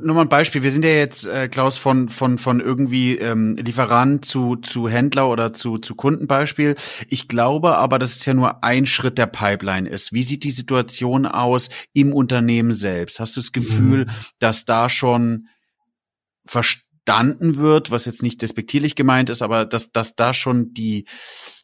[0.00, 0.64] nur mal ein Beispiel.
[0.64, 5.28] Wir sind ja jetzt, äh, Klaus, von von von irgendwie ähm, Lieferant zu zu Händler
[5.28, 6.74] oder zu zu Kundenbeispiel.
[7.06, 10.12] Ich glaube aber, dass es ja nur ein Schritt der Pipeline ist.
[10.12, 13.20] Wie sieht die Situation aus im Unternehmen selbst?
[13.20, 14.10] Hast du das Gefühl, mhm.
[14.40, 15.46] dass da schon
[17.04, 21.06] verstanden wird, was jetzt nicht despektierlich gemeint ist, aber dass dass da schon die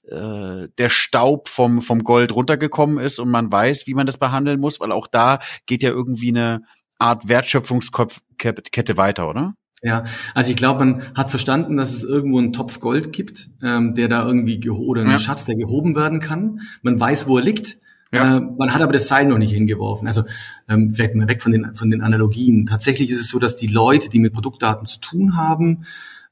[0.09, 4.61] äh, der Staub vom vom Gold runtergekommen ist und man weiß, wie man das behandeln
[4.61, 6.63] muss, weil auch da geht ja irgendwie eine
[6.99, 9.55] Art Wertschöpfungskette weiter, oder?
[9.81, 10.03] Ja,
[10.35, 14.09] also ich glaube, man hat verstanden, dass es irgendwo einen Topf Gold gibt, ähm, der
[14.09, 15.19] da irgendwie oder einen ja.
[15.21, 16.63] Schatz, der gehoben werden kann.
[16.83, 17.79] Man weiß, wo er liegt.
[18.13, 18.39] Ja.
[18.39, 20.07] Äh, man hat aber das Seil noch nicht hingeworfen.
[20.07, 20.25] Also
[20.69, 22.67] ähm, vielleicht mal weg von den von den Analogien.
[22.67, 25.85] Tatsächlich ist es so, dass die Leute, die mit Produktdaten zu tun haben,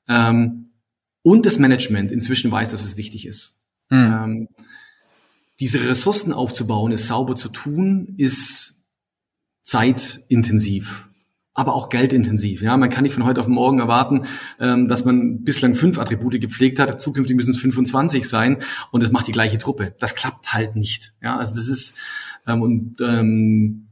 [0.08, 0.70] ähm,
[1.22, 3.66] und das Management inzwischen weiß, dass es wichtig ist.
[3.90, 3.96] Mhm.
[3.98, 4.48] Ähm,
[5.58, 8.86] diese Ressourcen aufzubauen, es sauber zu tun, ist
[9.62, 11.08] zeitintensiv,
[11.56, 12.62] aber auch geldintensiv.
[12.62, 14.22] Ja, man kann nicht von heute auf morgen erwarten,
[14.60, 17.00] ähm, dass man bislang fünf Attribute gepflegt hat.
[17.00, 18.58] Zukünftig müssen es 25 sein
[18.92, 19.94] und es macht die gleiche Truppe.
[19.98, 21.14] Das klappt halt nicht.
[21.22, 21.94] Ja, also das ist
[22.46, 23.86] ähm, und ähm,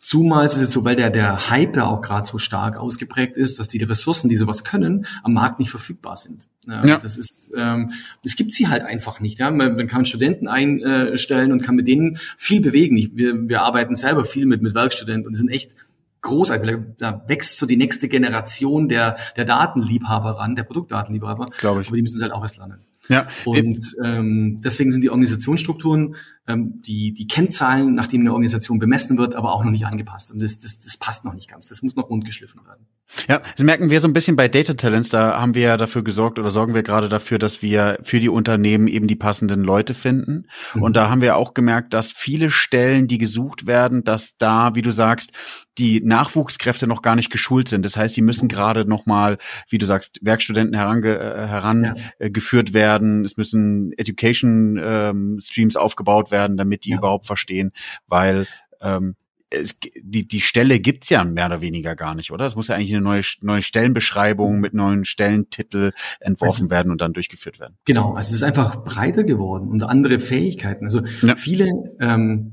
[0.00, 3.58] Zumal ist es so, weil der, der Hype ja auch gerade so stark ausgeprägt ist,
[3.58, 6.48] dass die Ressourcen, die sowas können, am Markt nicht verfügbar sind.
[6.68, 6.98] Ja, ja.
[6.98, 7.90] Das ist, ähm,
[8.22, 9.40] es gibt sie halt einfach nicht.
[9.40, 9.50] Ja?
[9.50, 12.96] Man, man kann Studenten einstellen und kann mit denen viel bewegen.
[12.96, 15.74] Ich, wir, wir arbeiten selber viel mit, mit Werkstudenten und sind echt
[16.22, 16.76] großartig.
[16.98, 21.46] Da wächst so die nächste Generation der, der Datenliebhaber ran, der Produktdatenliebhaber.
[21.58, 21.88] Glaube ich.
[21.88, 22.80] Aber die müssen es halt auch erst lernen.
[23.08, 23.26] Ja.
[23.46, 29.34] Und ähm, deswegen sind die Organisationsstrukturen, ähm, die, die Kennzahlen, nachdem eine Organisation bemessen wird,
[29.34, 30.32] aber auch noch nicht angepasst.
[30.32, 31.68] Und das, das, das passt noch nicht ganz.
[31.68, 32.86] Das muss noch rundgeschliffen werden.
[33.26, 35.08] Ja, das merken wir so ein bisschen bei Data Talents.
[35.08, 38.28] Da haben wir ja dafür gesorgt oder sorgen wir gerade dafür, dass wir für die
[38.28, 40.46] Unternehmen eben die passenden Leute finden.
[40.74, 40.82] Mhm.
[40.82, 44.82] Und da haben wir auch gemerkt, dass viele Stellen, die gesucht werden, dass da, wie
[44.82, 45.32] du sagst,
[45.78, 47.84] die Nachwuchskräfte noch gar nicht geschult sind.
[47.84, 52.74] Das heißt, die müssen gerade noch mal, wie du sagst, Werkstudenten herange, äh, herangeführt ja.
[52.74, 53.24] werden.
[53.24, 56.98] Es müssen Education ähm, Streams aufgebaut werden, damit die ja.
[56.98, 57.72] überhaupt verstehen,
[58.06, 58.46] weil
[58.80, 59.16] ähm,
[59.50, 62.44] es, die, die Stelle gibt's ja mehr oder weniger gar nicht, oder?
[62.44, 67.00] Es muss ja eigentlich eine neue, neue Stellenbeschreibung mit neuen Stellentitel entworfen also, werden und
[67.00, 67.76] dann durchgeführt werden.
[67.84, 70.84] Genau, also es ist einfach breiter geworden und andere Fähigkeiten.
[70.84, 71.36] Also ja.
[71.36, 71.68] viele,
[72.00, 72.52] ähm,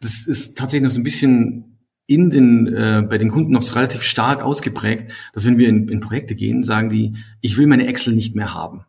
[0.00, 3.74] das ist tatsächlich noch so ein bisschen in den, äh, bei den Kunden noch so
[3.74, 7.86] relativ stark ausgeprägt, dass wenn wir in, in Projekte gehen, sagen die, ich will meine
[7.86, 8.84] Excel nicht mehr haben.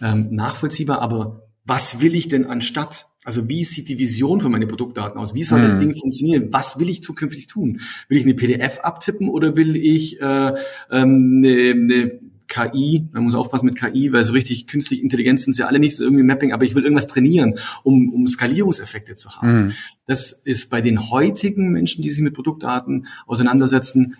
[0.00, 3.05] Ähm, nachvollziehbar, aber was will ich denn anstatt?
[3.26, 5.34] Also wie sieht die Vision für meine Produktdaten aus?
[5.34, 5.80] Wie soll das hm.
[5.80, 6.52] Ding funktionieren?
[6.52, 7.80] Was will ich zukünftig tun?
[8.08, 10.52] Will ich eine PDF abtippen oder will ich äh,
[10.92, 15.54] ähm, eine, eine KI, man muss aufpassen mit KI, weil so richtig künstliche Intelligenz sind
[15.54, 19.34] sie alle nicht, so irgendwie Mapping, aber ich will irgendwas trainieren, um, um Skalierungseffekte zu
[19.34, 19.48] haben.
[19.48, 19.72] Mhm.
[20.06, 24.14] Das ist bei den heutigen Menschen, die sich mit Produktdaten auseinandersetzen,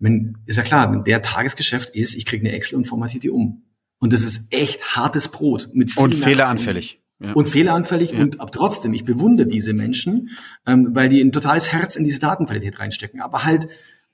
[0.00, 3.30] wenn, ist ja klar, wenn der Tagesgeschäft ist, ich kriege eine Excel und formatiere die
[3.30, 3.62] um.
[4.00, 5.68] Und das ist echt hartes Brot.
[5.72, 6.99] Mit und fehleranfällig.
[7.22, 7.34] Ja.
[7.34, 8.20] Und fehleranfällig ja.
[8.20, 10.30] und aber trotzdem, ich bewundere diese Menschen,
[10.66, 13.68] ähm, weil die ein totales Herz in diese Datenqualität reinstecken, aber halt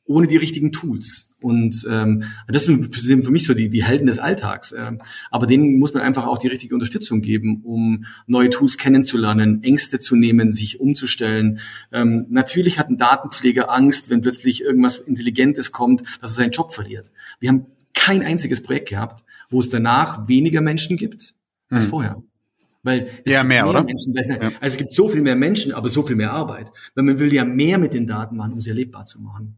[0.06, 1.36] ohne die richtigen Tools.
[1.40, 4.72] Und ähm, das sind für mich so die, die Helden des Alltags.
[4.76, 9.62] Ähm, aber denen muss man einfach auch die richtige Unterstützung geben, um neue Tools kennenzulernen,
[9.62, 11.58] Ängste zu nehmen, sich umzustellen.
[11.92, 16.72] Ähm, natürlich hat ein Datenpfleger Angst, wenn plötzlich irgendwas Intelligentes kommt, dass er seinen Job
[16.72, 17.12] verliert.
[17.40, 21.34] Wir haben kein einziges Projekt gehabt, wo es danach weniger Menschen gibt
[21.68, 21.90] als hm.
[21.90, 22.22] vorher.
[22.86, 23.82] Weil es ja, gibt mehr, mehr oder?
[23.82, 24.22] Menschen, ja.
[24.38, 26.70] also es gibt so viel mehr Menschen, aber so viel mehr Arbeit.
[26.94, 29.56] Weil man will ja mehr mit den Daten machen, um sie erlebbar zu machen.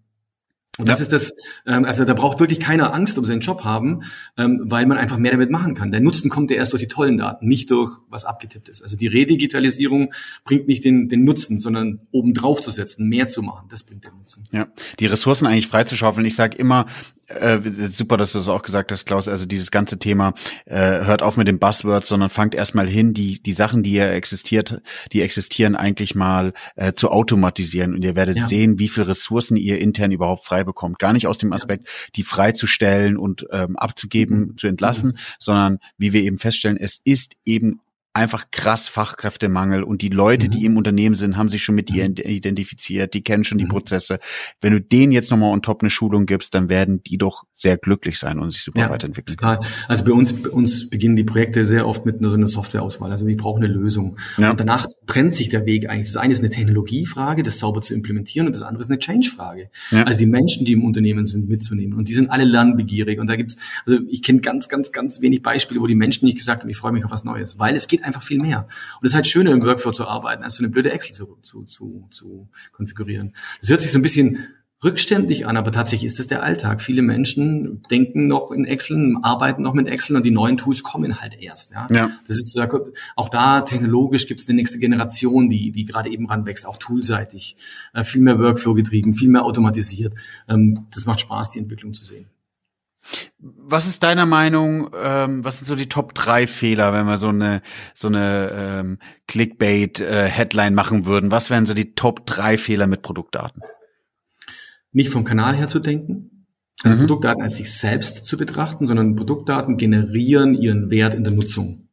[0.79, 1.37] Und das ist das,
[1.67, 4.05] ähm, also da braucht wirklich keiner Angst um seinen Job haben,
[4.38, 5.91] ähm, weil man einfach mehr damit machen kann.
[5.91, 8.81] Der Nutzen kommt ja erst durch die tollen Daten, nicht durch was abgetippt ist.
[8.83, 10.14] Also die Redigitalisierung
[10.45, 14.07] bringt nicht den, den Nutzen, sondern oben drauf zu setzen, mehr zu machen, das bringt
[14.07, 14.45] den Nutzen.
[14.53, 14.69] Ja,
[15.01, 16.25] die Ressourcen eigentlich freizuschaufeln.
[16.25, 16.87] Ich sage immer,
[17.29, 19.29] äh, super, dass du das auch gesagt hast, Klaus.
[19.29, 23.43] Also dieses ganze Thema äh, hört auf mit den Buzzwords, sondern fangt erstmal hin, die
[23.43, 24.81] die Sachen, die ja existiert,
[25.12, 27.95] die existieren, eigentlich mal äh, zu automatisieren.
[27.95, 28.47] Und ihr werdet ja.
[28.47, 30.99] sehen, wie viel Ressourcen ihr intern überhaupt frei bekommt.
[30.99, 34.57] Gar nicht aus dem Aspekt, die freizustellen und ähm, abzugeben, mhm.
[34.57, 35.19] zu entlassen, mhm.
[35.38, 37.81] sondern wie wir eben feststellen, es ist eben
[38.18, 40.50] einfach krass Fachkräftemangel und die Leute, mhm.
[40.50, 42.16] die im Unternehmen sind, haben sich schon mit dir mhm.
[42.16, 43.70] identifiziert, die kennen schon die mhm.
[43.70, 44.18] Prozesse.
[44.61, 47.76] Wenn du denen jetzt nochmal on top eine Schulung gibst, dann werden die doch sehr
[47.76, 49.37] glücklich sein und sich super ja, weiterentwickeln.
[49.37, 49.61] Total.
[49.87, 53.11] Also bei uns, bei uns beginnen die Projekte sehr oft mit so einer Softwareauswahl.
[53.11, 54.18] Also wir brauchen eine Lösung.
[54.37, 54.50] Ja.
[54.50, 56.09] Und danach trennt sich der Weg eigentlich.
[56.09, 59.70] Das eine ist eine Technologiefrage, das sauber zu implementieren und das andere ist eine Change-Frage.
[59.90, 60.04] Ja.
[60.04, 61.96] Also die Menschen, die im Unternehmen sind, mitzunehmen.
[61.96, 63.18] Und die sind alle lernbegierig.
[63.20, 66.38] Und da gibt's, also ich kenne ganz, ganz, ganz wenig Beispiele, wo die Menschen nicht
[66.38, 67.59] gesagt haben, ich freue mich auf was Neues.
[67.59, 68.66] Weil es geht einfach viel mehr.
[69.01, 71.38] Und es ist halt schöner, im Workflow zu arbeiten, als so eine blöde Excel zu,
[71.42, 73.35] zu, zu, zu konfigurieren.
[73.61, 74.49] Das hört sich so ein bisschen
[74.83, 76.81] rückständig an, aber tatsächlich ist es der Alltag.
[76.81, 81.21] Viele Menschen denken noch in Excel, arbeiten noch mit Excel und die neuen Tools kommen
[81.21, 81.73] halt erst.
[81.73, 82.11] Ja, ja.
[82.27, 82.61] das ist
[83.16, 87.57] auch da technologisch gibt es die nächste Generation, die die gerade eben ranwächst, auch toolseitig,
[87.92, 90.14] äh, viel mehr Workflow getrieben, viel mehr automatisiert.
[90.49, 92.27] Ähm, das macht Spaß, die Entwicklung zu sehen.
[93.38, 97.29] Was ist deiner Meinung, ähm, was sind so die Top drei Fehler, wenn wir so
[97.29, 97.62] eine
[97.94, 101.31] so eine ähm, Clickbait-Headline äh, machen würden?
[101.31, 103.62] Was wären so die Top drei Fehler mit Produktdaten?
[104.92, 106.47] Nicht vom Kanal her zu denken,
[106.83, 107.01] also mhm.
[107.01, 111.88] Produktdaten als sich selbst zu betrachten, sondern Produktdaten generieren ihren Wert in der Nutzung.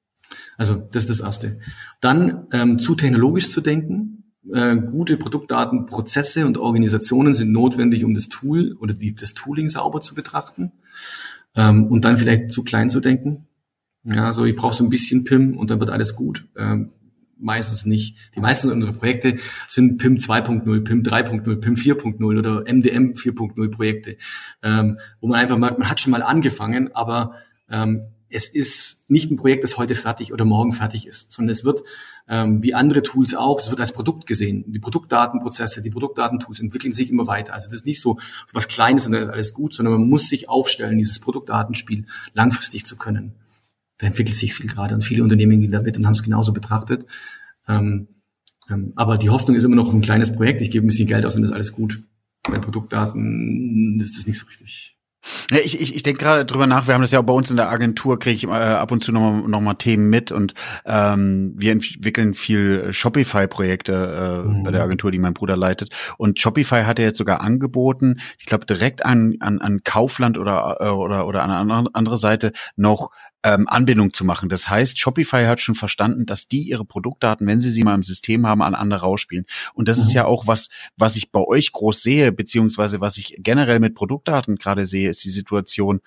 [0.57, 1.59] Also das ist das Erste.
[2.01, 8.29] Dann ähm, zu technologisch zu denken, äh, gute Produktdatenprozesse und Organisationen sind notwendig, um das
[8.29, 10.71] Tool oder die, das Tooling sauber zu betrachten
[11.55, 13.47] ähm, und dann vielleicht zu klein zu denken.
[14.03, 16.47] Ja, so ich brauche so ein bisschen PIM und dann wird alles gut.
[16.55, 16.91] Ähm,
[17.37, 18.17] meistens nicht.
[18.35, 24.17] Die meisten unserer Projekte sind PIM 2.0, PIM 3.0, PIM 4.0 oder MDM 4.0 Projekte,
[24.63, 27.33] ähm, wo man einfach merkt, man hat schon mal angefangen, aber
[27.69, 31.63] ähm, es ist nicht ein Projekt, das heute fertig oder morgen fertig ist, sondern es
[31.63, 31.83] wird,
[32.27, 34.63] ähm, wie andere Tools auch, es wird als Produkt gesehen.
[34.67, 37.53] Die Produktdatenprozesse, die Produktdatentools entwickeln sich immer weiter.
[37.53, 38.17] Also das ist nicht so
[38.51, 42.85] was Kleines und dann ist alles gut, sondern man muss sich aufstellen, dieses Produktdatenspiel langfristig
[42.85, 43.33] zu können.
[43.97, 47.05] Da entwickelt sich viel gerade und viele Unternehmen gehen damit und haben es genauso betrachtet.
[47.67, 48.07] Ähm,
[48.69, 50.61] ähm, aber die Hoffnung ist immer noch auf ein kleines Projekt.
[50.61, 52.03] Ich gebe ein bisschen Geld aus und ist alles gut.
[52.43, 54.94] Bei Produktdaten ist das nicht so richtig
[55.51, 57.57] ich ich, ich denke gerade drüber nach, wir haben das ja auch bei uns in
[57.57, 60.53] der Agentur, kriege ich äh, ab und zu nochmal noch mal Themen mit und
[60.85, 64.63] ähm, wir entwickeln viel Shopify-Projekte äh, mhm.
[64.63, 65.93] bei der Agentur, die mein Bruder leitet.
[66.17, 70.77] Und Shopify hat ja jetzt sogar angeboten, ich glaube direkt an, an, an Kaufland oder,
[70.79, 73.09] äh, oder, oder an eine andere Seite noch
[73.45, 74.49] ähm, Anbindung zu machen.
[74.49, 78.01] Das heißt, Shopify hat schon verstanden, dass die ihre Produktdaten, wenn sie sie mal im
[78.01, 79.45] System haben, an andere rausspielen.
[79.75, 80.03] Und das mhm.
[80.03, 83.93] ist ja auch was, was ich bei euch groß sehe, beziehungsweise was ich generell mit
[83.93, 86.01] Produktdaten gerade sehe, ist die Situation,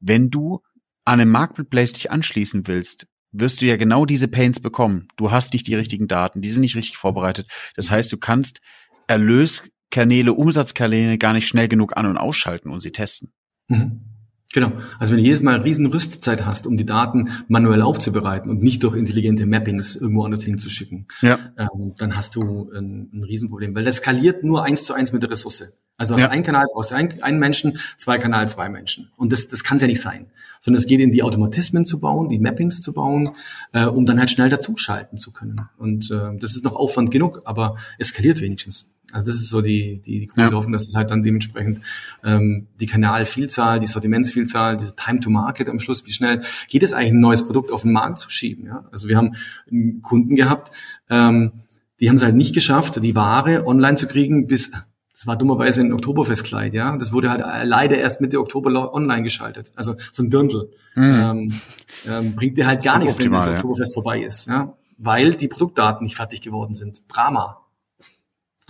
[0.00, 0.62] wenn du
[1.04, 5.06] an einem Marketplace dich anschließen willst, wirst du ja genau diese Pains bekommen.
[5.16, 7.46] Du hast nicht die richtigen Daten, die sind nicht richtig vorbereitet.
[7.76, 8.60] Das heißt, du kannst
[9.06, 13.32] Erlöskanäle, Umsatzkanäle gar nicht schnell genug an- und ausschalten und sie testen.
[13.68, 14.09] Mhm.
[14.52, 14.72] Genau.
[14.98, 18.62] Also wenn du jedes Mal eine riesen Rüstzeit hast, um die Daten manuell aufzubereiten und
[18.62, 21.38] nicht durch intelligente Mappings irgendwo anders hinzuschicken, ja.
[21.56, 25.22] ähm, dann hast du ein, ein Riesenproblem, weil das skaliert nur eins zu eins mit
[25.22, 25.80] der Ressource.
[25.96, 26.30] Also aus ja.
[26.30, 29.10] einem Kanal brauchst du einen, einen Menschen, zwei Kanal, zwei Menschen.
[29.16, 30.28] Und das, das kann es ja nicht sein.
[30.58, 33.36] Sondern es geht in die Automatismen zu bauen, die Mappings zu bauen,
[33.72, 35.68] äh, um dann halt schnell dazuschalten zu können.
[35.76, 38.96] Und äh, das ist noch Aufwand genug, aber es skaliert wenigstens.
[39.12, 40.56] Also das ist so die, die, die große ja.
[40.56, 41.80] Hoffnung, dass es halt dann dementsprechend
[42.24, 46.92] ähm, die Kanalvielzahl, die Sortimentsvielzahl, diese Time to Market am Schluss, wie schnell geht es
[46.92, 48.66] eigentlich, ein neues Produkt auf den Markt zu schieben.
[48.66, 48.84] Ja?
[48.92, 49.34] Also wir haben
[49.70, 50.70] einen Kunden gehabt,
[51.08, 51.52] ähm,
[52.00, 54.72] die haben es halt nicht geschafft, die Ware online zu kriegen bis
[55.20, 56.96] das war dummerweise ein Oktoberfestkleid, ja.
[56.96, 59.70] Das wurde halt leider erst Mitte Oktober online geschaltet.
[59.76, 60.70] Also so ein Dirndl.
[60.94, 61.02] Mhm.
[61.04, 61.60] Ähm,
[62.08, 63.94] ähm, bringt dir halt gar nichts, optimal, wenn das Oktoberfest ja.
[63.94, 64.72] vorbei ist, ja.
[64.96, 67.02] Weil die Produktdaten nicht fertig geworden sind.
[67.08, 67.60] Drama.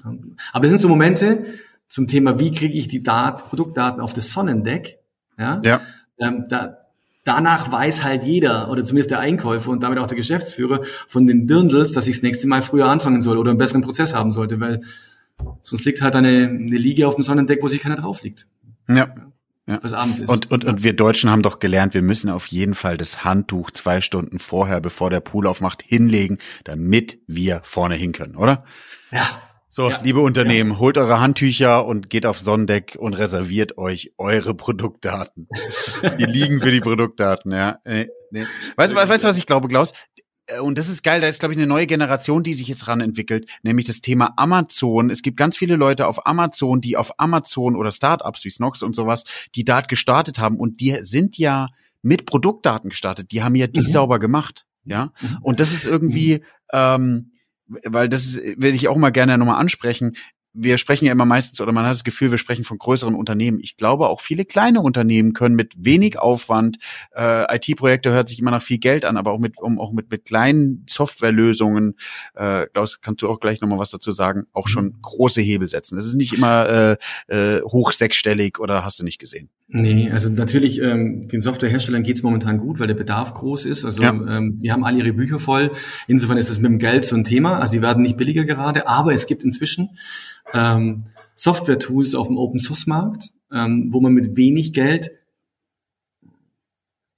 [0.04, 1.44] Aber das sind so Momente
[1.88, 4.98] zum Thema, wie kriege ich die Dat Produktdaten auf das Sonnendeck?
[5.38, 5.60] Ja.
[5.64, 5.80] ja.
[6.18, 6.78] Ähm, da,
[7.24, 11.46] danach weiß halt jeder oder zumindest der Einkäufer und damit auch der Geschäftsführer von den
[11.46, 14.60] Dirndls, dass ich das nächste Mal früher anfangen soll oder einen besseren Prozess haben sollte,
[14.60, 14.80] weil
[15.62, 18.46] sonst liegt halt eine, eine Liege auf dem Sonnendeck, wo sich keiner drauf liegt.
[18.88, 19.08] Ja.
[19.66, 19.78] Ja.
[19.82, 20.28] Was abends ist.
[20.28, 23.70] Und, und, und wir Deutschen haben doch gelernt, wir müssen auf jeden Fall das Handtuch
[23.70, 28.64] zwei Stunden vorher, bevor der Pool aufmacht, hinlegen, damit wir vorne hin können, oder?
[29.12, 29.24] Ja,
[29.72, 30.00] so, ja.
[30.02, 30.78] liebe Unternehmen, ja.
[30.80, 35.48] holt eure Handtücher und geht auf Sonnendeck und reserviert euch eure Produktdaten.
[36.18, 37.78] die liegen für die Produktdaten, ja.
[37.84, 38.46] Nee, nee.
[38.76, 39.92] Weißt du, weißt, was ich glaube, Klaus?
[40.46, 42.88] Äh, und das ist geil, da ist, glaube ich, eine neue Generation, die sich jetzt
[42.88, 45.08] ran entwickelt, nämlich das Thema Amazon.
[45.08, 48.96] Es gibt ganz viele Leute auf Amazon, die auf Amazon oder Startups wie Snox und
[48.96, 51.68] sowas, die dort gestartet haben und die sind ja
[52.02, 53.30] mit Produktdaten gestartet.
[53.30, 53.84] Die haben ja die mhm.
[53.84, 54.66] sauber gemacht.
[54.84, 55.12] Ja.
[55.20, 55.38] Mhm.
[55.42, 56.42] Und das ist irgendwie, mhm.
[56.72, 57.32] ähm,
[57.84, 60.16] weil das ist, will ich auch mal gerne nochmal ansprechen.
[60.52, 63.60] Wir sprechen ja immer meistens oder man hat das Gefühl, wir sprechen von größeren Unternehmen.
[63.60, 66.78] Ich glaube, auch viele kleine Unternehmen können mit wenig Aufwand,
[67.14, 70.10] äh, IT-Projekte hört sich immer nach viel Geld an, aber auch mit, um, auch mit,
[70.10, 71.94] mit kleinen Softwarelösungen,
[72.34, 75.02] äh, Klaus, kannst du auch gleich nochmal was dazu sagen, auch schon mhm.
[75.02, 75.96] große Hebel setzen.
[75.96, 76.96] Das ist nicht immer
[77.28, 79.50] äh, äh, hoch sechsstellig oder hast du nicht gesehen?
[79.72, 83.84] Nee, also natürlich, ähm, den Softwareherstellern geht's momentan gut, weil der Bedarf groß ist.
[83.84, 84.10] Also ja.
[84.10, 85.70] ähm, die haben alle ihre Bücher voll.
[86.08, 87.60] Insofern ist es mit dem Geld so ein Thema.
[87.60, 89.90] Also die werden nicht billiger gerade, aber es gibt inzwischen
[90.52, 95.10] ähm, Software-Tools auf dem Open-Source-Markt, ähm, wo man mit wenig Geld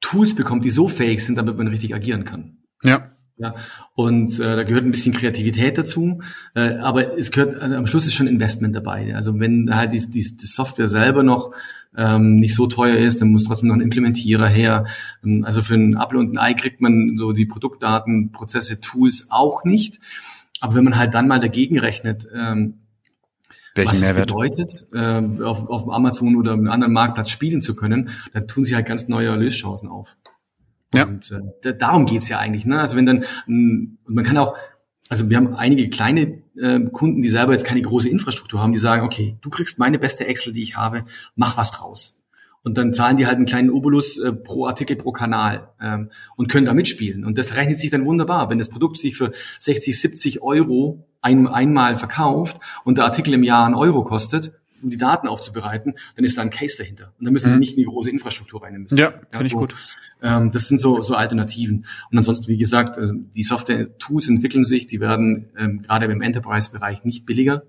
[0.00, 2.58] Tools bekommt, die so fähig sind, damit man richtig agieren kann.
[2.82, 3.08] Ja.
[3.38, 3.54] Ja,
[3.94, 6.20] und äh, da gehört ein bisschen Kreativität dazu,
[6.54, 9.16] äh, aber es gehört also am Schluss ist schon Investment dabei.
[9.16, 11.50] Also wenn halt die, die, die Software selber noch
[11.96, 14.84] ähm, nicht so teuer ist, dann muss trotzdem noch ein Implementierer her.
[15.24, 19.26] Ähm, also für ein Apple und ein Ei kriegt man so die Produktdaten, Prozesse, Tools
[19.30, 19.98] auch nicht.
[20.60, 22.81] Aber wenn man halt dann mal dagegen rechnet, ähm,
[23.74, 24.28] welchen was Mehrwert?
[24.28, 28.64] es bedeutet, äh, auf, auf Amazon oder einem anderen Marktplatz spielen zu können, dann tun
[28.64, 30.16] sich halt ganz neue Erlöschancen auf.
[30.94, 31.06] Ja.
[31.06, 31.30] Und
[31.64, 32.66] äh, darum geht's ja eigentlich.
[32.66, 32.78] Ne?
[32.78, 34.56] Also wenn dann, und man kann auch,
[35.08, 38.78] also wir haben einige kleine äh, Kunden, die selber jetzt keine große Infrastruktur haben, die
[38.78, 41.04] sagen, okay, du kriegst meine beste Excel, die ich habe,
[41.34, 42.21] mach was draus.
[42.64, 46.48] Und dann zahlen die halt einen kleinen Obolus äh, pro Artikel, pro Kanal ähm, und
[46.48, 47.24] können da mitspielen.
[47.24, 48.50] Und das rechnet sich dann wunderbar.
[48.50, 53.42] Wenn das Produkt sich für 60, 70 Euro ein, einmal verkauft und der Artikel im
[53.42, 57.12] Jahr einen Euro kostet, um die Daten aufzubereiten, dann ist da ein Case dahinter.
[57.18, 57.54] Und dann müssen mhm.
[57.54, 59.12] sie nicht in die große Infrastruktur rein investieren.
[59.12, 59.74] Ja, finde ja, so, ich gut.
[60.22, 61.84] Ähm, das sind so, so Alternativen.
[62.10, 67.04] Und ansonsten, wie gesagt, also die Software-Tools entwickeln sich, die werden ähm, gerade im Enterprise-Bereich
[67.04, 67.64] nicht billiger.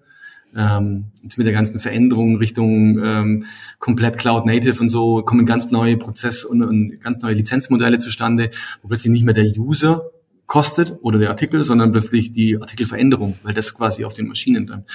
[0.56, 3.46] Ähm, jetzt mit der ganzen Veränderung Richtung ähm,
[3.80, 8.52] komplett Cloud Native und so kommen ganz neue Prozess- und, und ganz neue Lizenzmodelle zustande,
[8.82, 10.12] wo plötzlich nicht mehr der User
[10.46, 14.86] kostet oder der Artikel, sondern plötzlich die Artikelveränderung, weil das quasi auf den Maschinen dann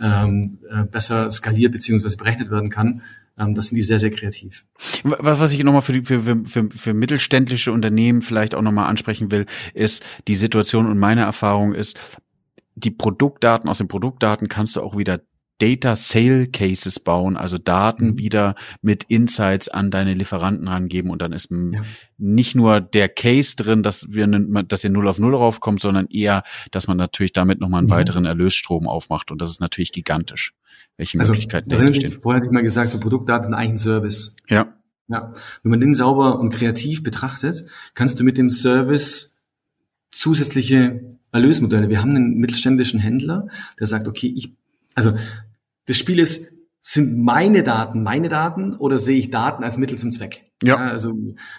[0.00, 3.02] ähm, äh, besser skaliert beziehungsweise berechnet werden kann.
[3.38, 4.64] Ähm, das sind die sehr, sehr kreativ.
[5.02, 9.46] Was, was ich nochmal für, für, für, für mittelständische Unternehmen vielleicht auch nochmal ansprechen will,
[9.74, 11.98] ist die Situation und meine Erfahrung ist,
[12.74, 15.20] die Produktdaten, aus den Produktdaten kannst du auch wieder
[15.58, 18.18] Data Sale Cases bauen, also Daten mhm.
[18.18, 21.82] wieder mit Insights an deine Lieferanten rangeben und dann ist ja.
[22.18, 26.42] nicht nur der Case drin, dass wir, dass ihr null auf null raufkommt, sondern eher,
[26.72, 27.92] dass man natürlich damit nochmal einen mhm.
[27.92, 30.54] weiteren Erlösstrom aufmacht und das ist natürlich gigantisch,
[30.96, 32.10] welche also, Möglichkeiten dahinter stehen.
[32.10, 34.36] Vorher hatte ich mal gesagt, so Produktdaten sind eigentlich ein Service.
[34.48, 34.74] Ja.
[35.06, 35.32] Ja.
[35.62, 39.46] Wenn man den sauber und kreativ betrachtet, kannst du mit dem Service
[40.10, 41.88] zusätzliche Erlösmodelle.
[41.88, 44.56] Wir haben einen mittelständischen Händler, der sagt, okay, ich
[44.94, 45.16] also
[45.86, 50.10] das Spiel ist, sind meine Daten meine Daten oder sehe ich Daten als Mittel zum
[50.10, 50.44] Zweck?
[50.62, 50.76] Ja.
[50.76, 51.14] ja also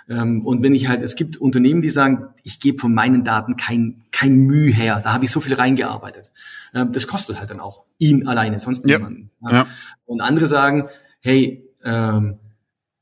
[0.08, 3.58] ähm, und wenn ich halt, es gibt Unternehmen, die sagen, ich gebe von meinen Daten
[3.58, 6.32] kein kein Mühe her, da habe ich so viel reingearbeitet.
[6.74, 8.98] Ähm, das kostet halt dann auch ihn alleine, sonst ja.
[8.98, 9.32] niemanden.
[9.42, 9.52] Ja.
[9.52, 9.68] ja.
[10.06, 10.88] Und andere sagen,
[11.20, 12.38] hey, ähm,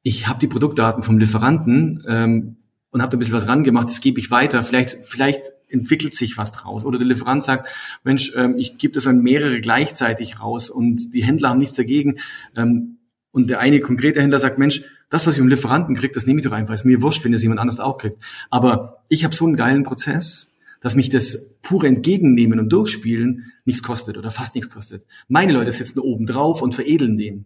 [0.02, 2.56] ich habe die Produktdaten vom Lieferanten ähm,
[2.90, 4.64] und habe da ein bisschen was rangemacht, das gebe ich weiter.
[4.64, 6.86] Vielleicht vielleicht entwickelt sich was draus.
[6.86, 11.24] Oder der Lieferant sagt, Mensch, ähm, ich gebe das an mehrere gleichzeitig raus und die
[11.24, 12.20] Händler haben nichts dagegen.
[12.56, 13.00] Ähm,
[13.32, 16.40] und der eine konkrete Händler sagt, Mensch, das, was ich vom Lieferanten kriege, das nehme
[16.40, 16.74] ich doch einfach.
[16.74, 18.24] Ist mir wurscht, wenn es jemand anders auch kriegt.
[18.52, 23.82] Aber ich habe so einen geilen Prozess, dass mich das pure Entgegennehmen und Durchspielen nichts
[23.82, 25.06] kostet oder fast nichts kostet.
[25.28, 27.46] Meine Leute sitzen oben drauf und veredeln den.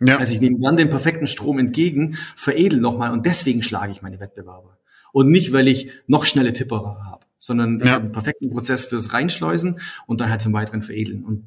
[0.00, 0.16] Ja.
[0.16, 4.20] Also ich nehme dann den perfekten Strom entgegen, veredel nochmal und deswegen schlage ich meine
[4.20, 4.78] Wettbewerber.
[5.12, 7.96] Und nicht, weil ich noch schnelle Tipperer habe sondern ja.
[7.96, 11.24] einen perfekten Prozess fürs Reinschleusen und dann halt zum weiteren Veredeln.
[11.24, 11.44] Und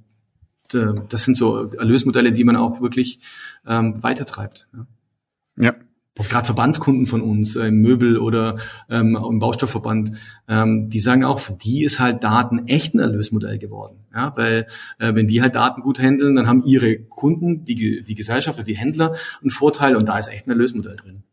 [0.74, 3.20] äh, das sind so Erlösmodelle, die man auch wirklich
[3.68, 4.68] ähm, weitertreibt.
[4.74, 5.66] Ja.
[5.66, 5.76] ja.
[6.14, 8.58] Das gerade Verbandskunden von uns äh, im Möbel oder
[8.90, 10.12] ähm, im Baustoffverband,
[10.48, 14.06] ähm, die sagen auch, für die ist halt Daten echt ein Erlösmodell geworden.
[14.14, 14.68] Ja, weil
[15.00, 18.66] äh, wenn die halt Daten gut handeln, dann haben ihre Kunden, die, die Gesellschaft oder
[18.66, 21.24] die Händler einen Vorteil und da ist echt ein Erlösmodell drin.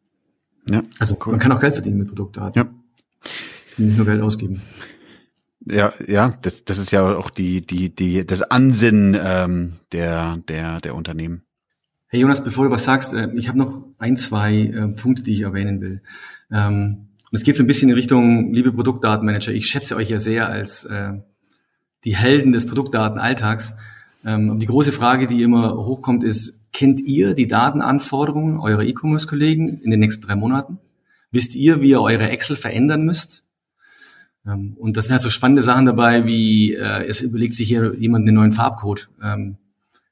[0.70, 1.32] Ja, also cool.
[1.32, 2.62] man kann auch Geld verdienen mit Produktdaten.
[2.62, 2.70] Ja
[3.78, 4.62] nicht nur Geld ausgeben.
[5.64, 10.80] Ja, ja, das, das ist ja auch die, die, die, das Ansinnen ähm, der, der,
[10.80, 11.42] der Unternehmen.
[12.08, 15.34] Hey Jonas, bevor du was sagst, äh, ich habe noch ein, zwei äh, Punkte, die
[15.34, 16.00] ich erwähnen will.
[16.50, 20.18] Ähm, und es geht so ein bisschen in Richtung, liebe Produktdatenmanager, ich schätze euch ja
[20.18, 21.12] sehr als äh,
[22.04, 23.76] die Helden des Produktdatenalltags.
[24.24, 29.90] Ähm, die große Frage, die immer hochkommt, ist, kennt ihr die Datenanforderungen eurer E-Commerce-Kollegen in
[29.90, 30.78] den nächsten drei Monaten?
[31.30, 33.44] Wisst ihr, wie ihr eure Excel verändern müsst?
[34.48, 37.94] Ähm, und das sind halt so spannende Sachen dabei, wie äh, es überlegt sich hier
[37.96, 39.58] jemand einen neuen Farbcode ähm,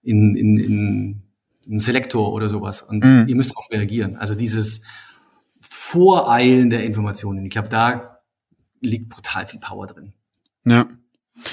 [0.02, 1.22] in, in, in
[1.66, 2.82] einem Selektor oder sowas.
[2.82, 3.24] Und mhm.
[3.26, 4.16] ihr müsst darauf reagieren.
[4.16, 4.82] Also dieses
[5.60, 7.44] Voreilen der Informationen.
[7.44, 8.20] Ich glaube, da
[8.80, 10.12] liegt brutal viel Power drin.
[10.64, 10.86] Ja.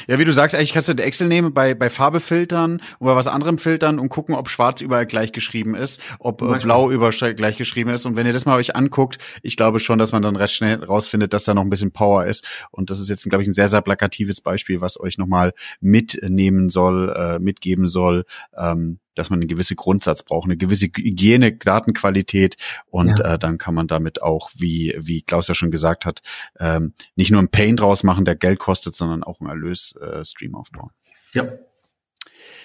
[0.07, 3.15] Ja, wie du sagst, eigentlich kannst du Excel nehmen, bei, bei Farbe filtern und bei
[3.15, 7.33] was anderem filtern und gucken, ob schwarz überall gleich geschrieben ist, ob äh, blau überall
[7.33, 8.05] gleich geschrieben ist.
[8.05, 10.83] Und wenn ihr das mal euch anguckt, ich glaube schon, dass man dann recht schnell
[10.83, 12.67] rausfindet, dass da noch ein bisschen Power ist.
[12.71, 16.69] Und das ist jetzt, glaube ich, ein sehr, sehr plakatives Beispiel, was euch nochmal mitnehmen
[16.69, 18.25] soll, äh, mitgeben soll,
[18.57, 23.33] ähm, dass man einen gewissen Grundsatz braucht, eine gewisse Hygiene, Datenqualität und ja.
[23.33, 26.21] äh, dann kann man damit auch, wie, wie Klaus ja schon gesagt hat,
[26.59, 30.57] ähm, nicht nur ein Pain draus machen, der Geld kostet, sondern auch einen Erlösstream äh,
[30.57, 30.91] aufbauen.
[31.33, 31.45] Ja.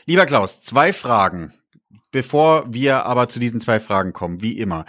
[0.07, 1.53] Lieber Klaus, zwei Fragen.
[2.11, 4.87] Bevor wir aber zu diesen zwei Fragen kommen, wie immer,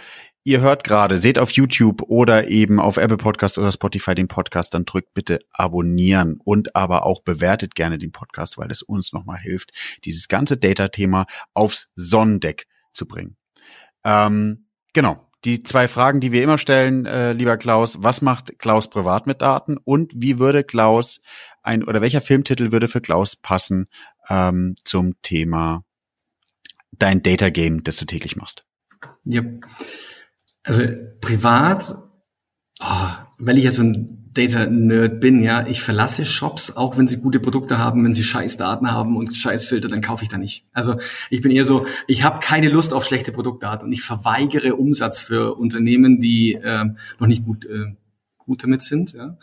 [0.50, 4.74] ihr hört gerade, seht auf YouTube oder eben auf Apple Podcast oder Spotify den Podcast,
[4.74, 9.38] dann drückt bitte abonnieren und aber auch bewertet gerne den Podcast, weil es uns nochmal
[9.38, 9.70] hilft,
[10.04, 13.36] dieses ganze Data-Thema aufs Sonnendeck zu bringen.
[14.02, 15.24] Ähm, genau.
[15.44, 19.40] Die zwei Fragen, die wir immer stellen, äh, lieber Klaus, was macht Klaus privat mit
[19.40, 21.20] Daten und wie würde Klaus
[21.62, 23.86] ein oder welcher Filmtitel würde für Klaus passen
[24.28, 25.84] ähm, zum Thema
[26.90, 28.64] dein Data Game, das du täglich machst?
[29.24, 29.42] Ja.
[30.62, 30.82] Also
[31.20, 31.96] privat,
[32.80, 33.08] oh,
[33.38, 37.40] weil ich ja so ein Data-Nerd bin, ja, ich verlasse Shops, auch wenn sie gute
[37.40, 40.64] Produkte haben, wenn sie scheiß Daten haben und scheiß Filter, dann kaufe ich da nicht.
[40.72, 40.96] Also
[41.30, 45.18] ich bin eher so, ich habe keine Lust auf schlechte Produktdaten und ich verweigere Umsatz
[45.18, 46.84] für Unternehmen, die äh,
[47.18, 47.96] noch nicht gut, äh,
[48.38, 49.14] gut damit sind.
[49.14, 49.36] Ja.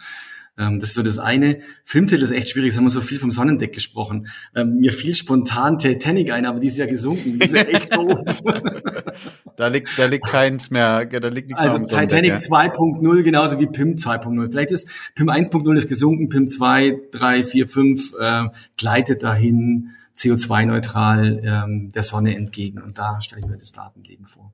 [0.57, 1.59] Ähm, das ist so das eine.
[1.83, 4.27] Filmtitel ist echt schwierig, es haben wir so viel vom Sonnendeck gesprochen.
[4.55, 7.39] Ähm, mir fiel spontan Titanic ein, aber die ist ja gesunken.
[7.39, 8.43] Die ist ja echt doof.
[9.55, 13.67] da liegt, da liegt keins mehr, da liegt nichts also mehr Titanic 2.0 genauso wie
[13.67, 14.51] PIM 2.0.
[14.51, 18.43] Vielleicht ist PIM 1.0 ist gesunken, PIM 2, 3, 4, 5 äh,
[18.77, 22.81] gleitet dahin CO2-neutral ähm, der Sonne entgegen.
[22.81, 24.53] Und da stelle ich mir das Datenleben vor.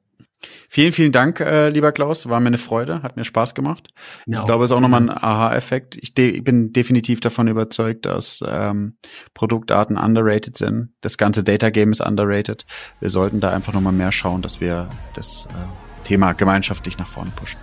[0.70, 2.28] Vielen, vielen Dank, äh, lieber Klaus.
[2.30, 3.90] War mir eine Freude, hat mir Spaß gemacht.
[4.26, 5.98] Ja, ich glaube, es ist auch nochmal ein Aha-Effekt.
[6.02, 8.98] Ich, ich, bin definitiv davon überzeugt, dass ähm,
[9.34, 10.90] Produktdaten underrated sind.
[11.02, 12.66] Das ganze Data Game ist underrated.
[13.00, 17.32] Wir sollten da einfach nochmal mehr schauen, dass wir das äh, Thema gemeinschaftlich nach vorne
[17.36, 17.60] pushen.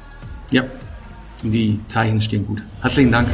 [0.50, 0.64] Ja,
[1.42, 2.62] die Zeichen stehen gut.
[2.80, 3.28] Herzlichen Dank.